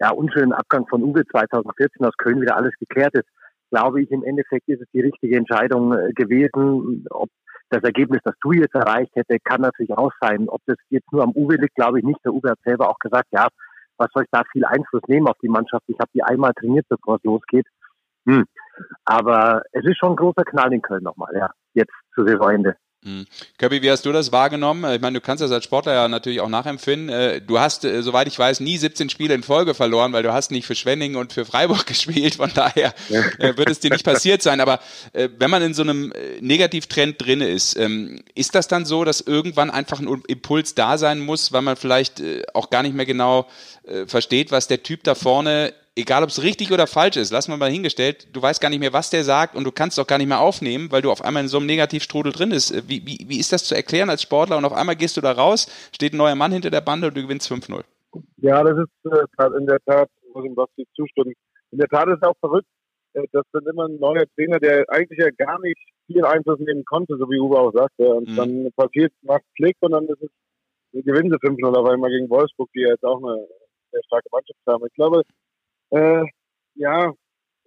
[0.00, 3.28] ja, unschönen Abgang von Uwe 2014 aus Köln wieder alles geklärt ist,
[3.70, 7.06] glaube ich, im Endeffekt ist es die richtige Entscheidung äh, gewesen.
[7.10, 7.30] Ob
[7.74, 10.48] das Ergebnis, das du jetzt erreicht hätte, kann natürlich auch sein.
[10.48, 12.20] Ob das jetzt nur am Uwe liegt, glaube ich nicht.
[12.24, 13.48] Der Uwe hat selber auch gesagt, ja,
[13.96, 15.84] was soll ich da viel Einfluss nehmen auf die Mannschaft?
[15.86, 17.66] Ich habe die einmal trainiert, bevor es losgeht.
[18.26, 18.44] Hm.
[19.04, 22.76] Aber es ist schon ein großer Knall in Köln nochmal, ja, jetzt zu Saisonende.
[23.04, 23.26] Mhm.
[23.58, 24.90] Kirby, wie hast du das wahrgenommen?
[24.94, 27.10] Ich meine, du kannst das als Sportler ja natürlich auch nachempfinden.
[27.10, 30.32] Äh, du hast, äh, soweit ich weiß, nie 17 Spiele in Folge verloren, weil du
[30.32, 32.36] hast nicht für Schwenning und für Freiburg gespielt.
[32.36, 32.94] Von daher
[33.38, 34.60] äh, wird es dir nicht passiert sein.
[34.60, 34.80] Aber
[35.12, 39.70] wenn man in so einem Negativtrend drin ist, ähm, ist das dann so, dass irgendwann
[39.70, 42.22] einfach ein Impuls da sein muss, weil man vielleicht
[42.54, 43.46] auch gar nicht mehr genau
[44.06, 47.56] versteht, was der Typ da vorne egal ob es richtig oder falsch ist, lassen wir
[47.56, 50.18] mal hingestellt, du weißt gar nicht mehr, was der sagt und du kannst auch gar
[50.18, 52.88] nicht mehr aufnehmen, weil du auf einmal in so einem Negativstrudel drin bist.
[52.88, 55.32] Wie, wie, wie ist das zu erklären als Sportler und auf einmal gehst du da
[55.32, 57.82] raus, steht ein neuer Mann hinter der Bande und du gewinnst 5-0?
[58.38, 61.34] Ja, das ist äh, in der Tat, muss ich Basti zustimmen,
[61.70, 62.68] in der Tat ist es auch verrückt,
[63.14, 66.84] äh, dass dann immer ein neuer Trainer, der eigentlich ja gar nicht viel Einfluss nehmen
[66.84, 68.36] konnte, so wie Uwe auch sagte, und mhm.
[68.36, 72.70] dann passiert, macht Klick und dann ist es, gewinnen sie 5-0 auf einmal gegen Wolfsburg,
[72.74, 73.46] die ja jetzt auch eine
[73.90, 74.86] sehr starke Mannschaft haben.
[74.86, 75.22] Ich glaube,
[75.90, 76.24] äh,
[76.74, 77.12] ja,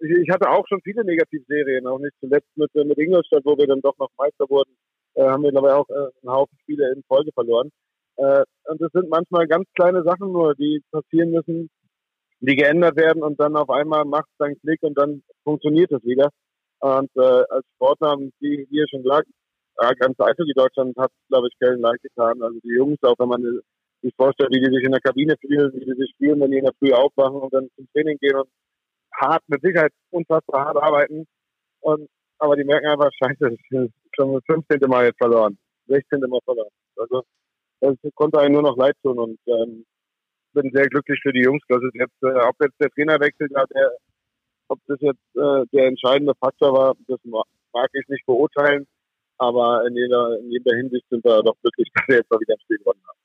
[0.00, 3.56] ich, ich, hatte auch schon viele Negativserien, auch nicht zuletzt mit, äh, mit Ingolstadt, wo
[3.56, 4.76] wir dann doch noch Meister wurden,
[5.14, 7.70] äh, haben wir dabei auch äh, einen Haufen Spiele in Folge verloren.
[8.16, 11.70] Äh, und das sind manchmal ganz kleine Sachen nur, die passieren müssen,
[12.40, 16.04] die geändert werden und dann auf einmal macht es einen Klick und dann funktioniert es
[16.04, 16.30] wieder.
[16.80, 19.26] Und äh, als Sportler, wie, ihr schon sagt,
[19.80, 22.42] ja, ganz Eishockey Deutschland hat, glaube ich, Köln leicht getan.
[22.42, 23.60] Also die Jungs, auch wenn man
[24.02, 26.58] sich vorstellen, wie die sich in der Kabine fühlen, wie die sich spielen, wenn die
[26.58, 28.48] in der Früh aufwachen und dann zum Training gehen und
[29.14, 31.26] hart, mit Sicherheit unfassbar hart arbeiten.
[31.80, 33.56] Und, aber die merken einfach, scheiße,
[34.14, 34.80] schon das 15.
[34.88, 36.20] Mal jetzt verloren, 16.
[36.20, 36.70] Mal verloren.
[36.96, 37.22] Also,
[37.80, 39.84] das konnte einen nur noch leid tun und ähm,
[40.52, 43.52] bin sehr glücklich für die Jungs, dass es jetzt, äh, ob jetzt der Trainer wechselt,
[43.52, 43.92] ja, der,
[44.68, 48.86] ob das jetzt äh, der entscheidende Faktor war, das mag ich nicht beurteilen.
[49.40, 52.54] Aber in jeder, in jeder Hinsicht sind wir doch glücklich, dass wir jetzt mal wieder
[52.54, 53.18] ein Spiel gewonnen haben.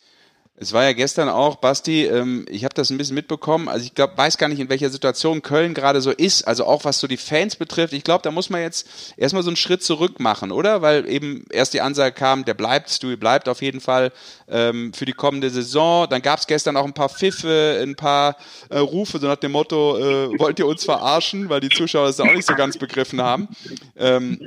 [0.55, 3.67] Es war ja gestern auch, Basti, ähm, ich habe das ein bisschen mitbekommen.
[3.67, 6.47] Also ich glaube, weiß gar nicht, in welcher Situation Köln gerade so ist.
[6.47, 7.91] Also auch was so die Fans betrifft.
[7.91, 8.87] Ich glaube, da muss man jetzt
[9.17, 10.83] erstmal so einen Schritt zurück machen, oder?
[10.83, 14.11] Weil eben erst die Ansage kam, der bleibt, Stewie bleibt auf jeden Fall
[14.47, 16.07] ähm, für die kommende Saison.
[16.07, 18.37] Dann gab es gestern auch ein paar Pfiffe, ein paar
[18.69, 21.49] äh, Rufe, so nach dem Motto, äh, wollt ihr uns verarschen?
[21.49, 23.47] Weil die Zuschauer das auch nicht so ganz begriffen haben.
[23.97, 24.39] Ähm,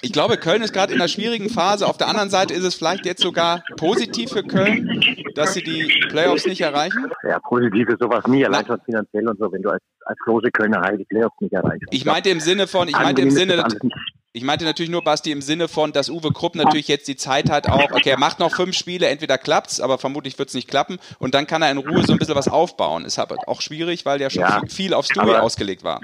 [0.00, 1.86] ich glaube, Köln ist gerade in einer schwierigen Phase.
[1.86, 5.86] Auf der anderen Seite ist es vielleicht jetzt sogar positiv für Köln dass sie die
[6.08, 7.10] Playoffs nicht erreichen?
[7.22, 10.50] Ja, positiv ist sowas nie, allein schon finanziell und so, wenn du als, als große
[10.50, 11.86] Kölner Heil die Playoffs nicht erreichst.
[11.90, 13.64] Ich meinte im Sinne von, ich meinte im Sinne,
[14.32, 17.50] ich meinte natürlich nur, Basti, im Sinne von, dass Uwe Krupp natürlich jetzt die Zeit
[17.50, 20.98] hat, auch, okay, er macht noch fünf Spiele, entweder klappt's, aber vermutlich wird's nicht klappen
[21.18, 23.04] und dann kann er in Ruhe so ein bisschen was aufbauen.
[23.04, 26.00] Ist aber auch schwierig, weil ja schon ja, viel aufs Stewie ausgelegt war.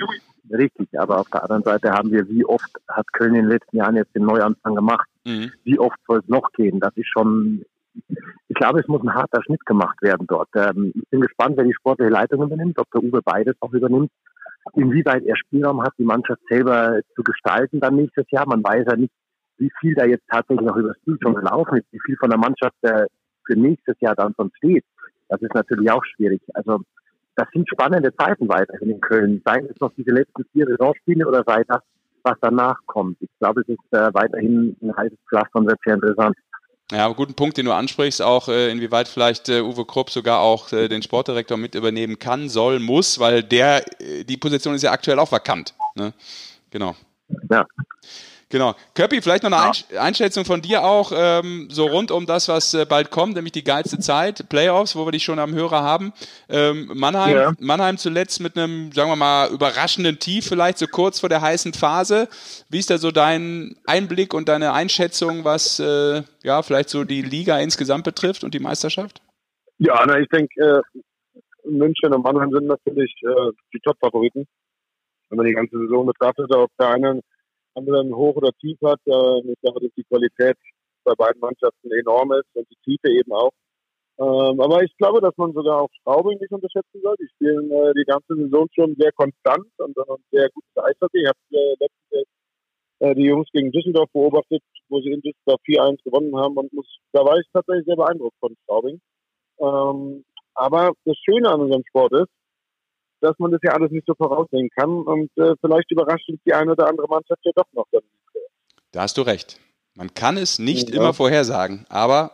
[0.50, 3.76] Richtig, aber auf der anderen Seite haben wir, wie oft hat Köln in den letzten
[3.76, 5.06] Jahren jetzt den Neuanfang gemacht?
[5.24, 5.52] Mhm.
[5.64, 6.80] Wie oft soll es noch gehen?
[6.80, 7.64] Das ist schon
[8.48, 10.48] ich glaube, es muss ein harter Schnitt gemacht werden dort.
[10.54, 14.10] Ähm, ich bin gespannt, wer die sportliche Leitung übernimmt, ob der Uwe beides auch übernimmt,
[14.74, 18.46] inwieweit er Spielraum hat, die Mannschaft selber zu gestalten dann nächstes Jahr.
[18.46, 19.12] Man weiß ja nicht,
[19.58, 22.38] wie viel da jetzt tatsächlich noch übers Spiel schon gelaufen ist, wie viel von der
[22.38, 23.06] Mannschaft äh,
[23.46, 24.84] für nächstes Jahr dann schon steht,
[25.28, 26.42] das ist natürlich auch schwierig.
[26.54, 26.80] Also
[27.36, 29.42] das sind spannende Zeiten weiterhin in Köln.
[29.44, 31.80] Sei es noch diese letzten vier Saisonspiele oder sei das,
[32.22, 33.16] was danach kommt.
[33.20, 36.36] Ich glaube, es ist äh, weiterhin ein heißes Pflaster und wird sehr interessant.
[36.90, 40.72] Ja, guten Punkt, den du ansprichst, auch äh, inwieweit vielleicht äh, Uwe Krupp sogar auch
[40.72, 44.92] äh, den Sportdirektor mit übernehmen kann, soll, muss, weil der, äh, die Position ist ja
[44.92, 45.74] aktuell auch vakant.
[45.94, 46.12] Ne?
[46.70, 46.94] Genau.
[47.50, 47.64] Ja.
[48.52, 48.74] Genau.
[48.94, 50.02] Köppi, vielleicht noch eine ja.
[50.02, 53.64] Einschätzung von dir auch, ähm, so rund um das, was äh, bald kommt, nämlich die
[53.64, 56.12] geilste Zeit, Playoffs, wo wir dich schon am Hörer haben.
[56.50, 57.52] Ähm, Mannheim, ja.
[57.60, 61.72] Mannheim zuletzt mit einem, sagen wir mal, überraschenden Tief, vielleicht so kurz vor der heißen
[61.72, 62.28] Phase.
[62.68, 67.22] Wie ist da so dein Einblick und deine Einschätzung, was äh, ja vielleicht so die
[67.22, 69.22] Liga insgesamt betrifft und die Meisterschaft?
[69.78, 70.98] Ja, na, ich denke, äh,
[71.70, 74.46] München und Mannheim sind natürlich äh, die Top-Favoriten.
[75.30, 76.88] Wenn man die ganze Saison betrachtet, ob der
[77.74, 79.00] eine anderen hoch oder tief hat.
[79.04, 80.56] ich glaube, dass die Qualität
[81.04, 83.52] bei beiden Mannschaften enorm ist und die Tiefe eben auch.
[84.18, 87.16] Ähm, aber ich glaube, dass man sogar auch Straubing nicht unterschätzen soll.
[87.18, 91.22] Die spielen äh, die ganze Saison schon sehr konstant und, und sehr gutes Eishockey.
[91.22, 92.28] Ich habe äh, letztens
[93.00, 96.86] äh, die Jungs gegen Düsseldorf beobachtet, wo sie in Düsseldorf 4-1 gewonnen haben und muss,
[97.12, 99.00] da war ich tatsächlich sehr beeindruckt von Straubing.
[99.58, 102.30] Ähm, aber das Schöne an unserem Sport ist,
[103.22, 104.90] dass man das ja alles nicht so voraussehen kann.
[104.90, 107.86] Und äh, vielleicht überrascht uns die eine oder andere Mannschaft ja doch noch.
[108.90, 109.58] Da hast du recht.
[109.94, 110.96] Man kann es nicht ja.
[110.96, 112.32] immer vorhersagen, aber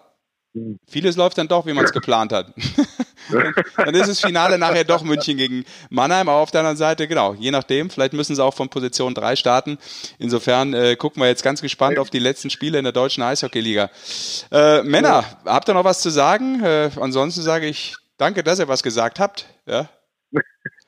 [0.55, 0.78] hm.
[0.89, 2.53] vieles läuft dann doch, wie man es geplant hat.
[3.76, 6.28] dann ist das Finale nachher doch München gegen Mannheim.
[6.28, 9.36] Aber auf der anderen Seite, genau, je nachdem, vielleicht müssen sie auch von Position 3
[9.36, 9.78] starten.
[10.18, 13.91] Insofern äh, gucken wir jetzt ganz gespannt auf die letzten Spiele in der deutschen Eishockeyliga.
[14.51, 16.62] Äh, Männer, habt ihr noch was zu sagen?
[16.62, 19.47] Äh, ansonsten sage ich danke, dass ihr was gesagt habt.
[19.66, 19.89] Ja,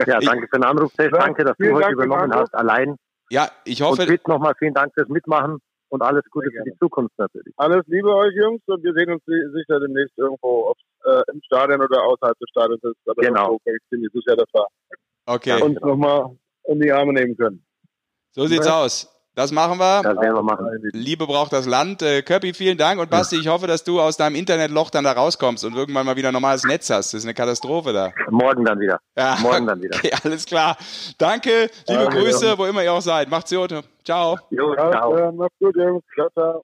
[0.06, 1.10] ja, danke für den Anruf, Steve.
[1.10, 2.96] Danke, dass du heute übernommen hast, allein.
[3.30, 4.02] Ja, ich hoffe.
[4.02, 7.54] Und Pitt, nochmal vielen Dank fürs Mitmachen und alles Gute für die Zukunft natürlich.
[7.56, 10.74] Alles Liebe euch Jungs und wir sehen uns sicher demnächst irgendwo
[11.04, 12.80] äh, im Stadion oder außerhalb des Stadions.
[13.06, 13.58] Aber genau.
[13.64, 14.66] Ich bin mir sicher, dass wir
[15.26, 15.62] okay.
[15.62, 17.64] uns nochmal in die Arme nehmen können.
[18.30, 18.82] So sieht's ja.
[18.82, 19.19] aus.
[19.40, 20.02] Das machen wir.
[20.02, 20.66] Das werden wir machen.
[20.92, 22.02] Liebe braucht das Land.
[22.02, 23.00] Äh, Köppi, vielen Dank.
[23.00, 26.14] Und Basti, ich hoffe, dass du aus deinem Internetloch dann da rauskommst und irgendwann mal
[26.16, 27.14] wieder normales Netz hast.
[27.14, 28.12] Das ist eine Katastrophe da.
[28.28, 29.00] Morgen dann wieder.
[29.16, 29.96] Ja, Morgen dann wieder.
[30.00, 30.76] Okay, alles klar.
[31.16, 31.70] Danke.
[31.88, 32.58] Liebe ja, Grüße, ja.
[32.58, 33.30] wo immer ihr auch seid.
[33.30, 33.74] Macht's gut.
[34.04, 34.38] Ciao.
[34.50, 35.32] Jo, ciao.
[35.32, 36.04] Macht's gut, Jungs.
[36.14, 36.62] Ciao, ciao.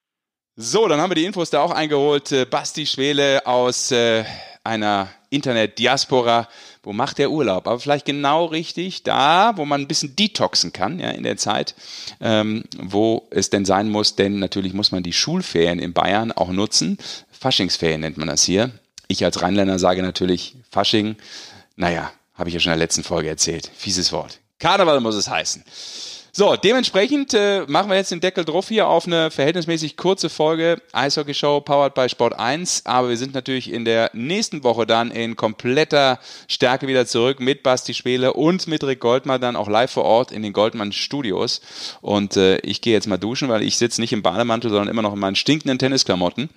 [0.57, 2.31] So, dann haben wir die Infos da auch eingeholt.
[2.31, 4.23] Äh, Basti Schwele aus äh,
[4.65, 6.47] einer Internet-Diaspora
[6.87, 7.67] wo macht der Urlaub?
[7.67, 11.75] Aber vielleicht genau richtig da, wo man ein bisschen detoxen kann, ja, in der Zeit,
[12.21, 16.51] ähm, wo es denn sein muss, denn natürlich muss man die Schulferien in Bayern auch
[16.51, 16.97] nutzen.
[17.33, 18.71] Faschingsferien nennt man das hier.
[19.09, 21.17] Ich als Rheinländer sage natürlich Fasching.
[21.75, 23.69] Naja, habe ich ja schon in der letzten Folge erzählt.
[23.77, 24.39] Fieses Wort.
[24.61, 25.65] Karneval muss es heißen.
[26.39, 30.83] So, dementsprechend äh, machen wir jetzt den Deckel drauf hier auf eine verhältnismäßig kurze Folge
[30.93, 32.83] Eishockey Show powered by Sport 1.
[32.85, 37.63] Aber wir sind natürlich in der nächsten Woche dann in kompletter Stärke wieder zurück mit
[37.63, 41.63] Basti Schwele und mit Rick Goldmann dann auch live vor Ort in den Goldmann Studios.
[42.03, 45.01] Und äh, ich gehe jetzt mal duschen, weil ich sitze nicht im Bademantel, sondern immer
[45.01, 46.51] noch in meinen stinkenden Tennisklamotten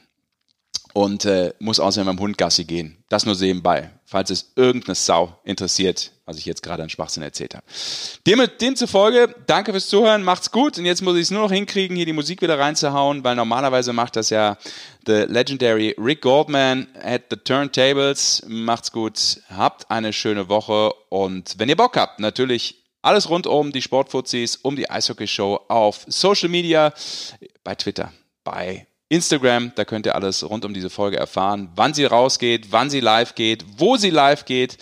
[1.00, 2.97] und äh, muss außerdem dem Hund Gassi gehen.
[3.08, 7.56] Das nur nebenbei, falls es irgendeine Sau interessiert, was ich jetzt gerade an Schwachsinn erzählt
[7.56, 7.66] habe.
[8.28, 11.95] Dem, demzufolge, danke fürs Zuhören, macht's gut und jetzt muss ich es nur noch hinkriegen,
[11.95, 14.58] hier die Musik wieder reinzuhauen, weil normalerweise macht das ja
[15.08, 18.43] the legendary Rick Goldman at the Turntables.
[18.45, 23.72] Macht's gut, habt eine schöne Woche und wenn ihr Bock habt, natürlich alles rund um
[23.72, 26.91] die Sportfuzis, um die Eishockey-Show auf Social Media,
[27.64, 28.12] bei Twitter,
[28.43, 32.89] bei Instagram, da könnt ihr alles rund um diese Folge erfahren, wann sie rausgeht, wann
[32.89, 34.78] sie live geht, wo sie live geht.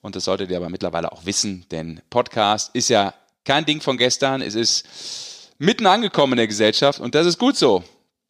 [0.00, 3.14] Und das solltet ihr aber mittlerweile auch wissen, denn Podcast ist ja
[3.44, 4.40] kein Ding von gestern.
[4.40, 7.84] Es ist mitten angekommen in der Gesellschaft und das ist gut so.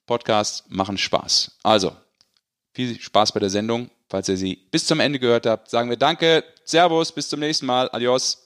[0.06, 1.58] Podcasts machen Spaß.
[1.62, 1.94] Also,
[2.72, 3.90] viel Spaß bei der Sendung.
[4.08, 7.66] Falls ihr sie bis zum Ende gehört habt, sagen wir Danke, Servus, bis zum nächsten
[7.66, 8.44] Mal, Adios.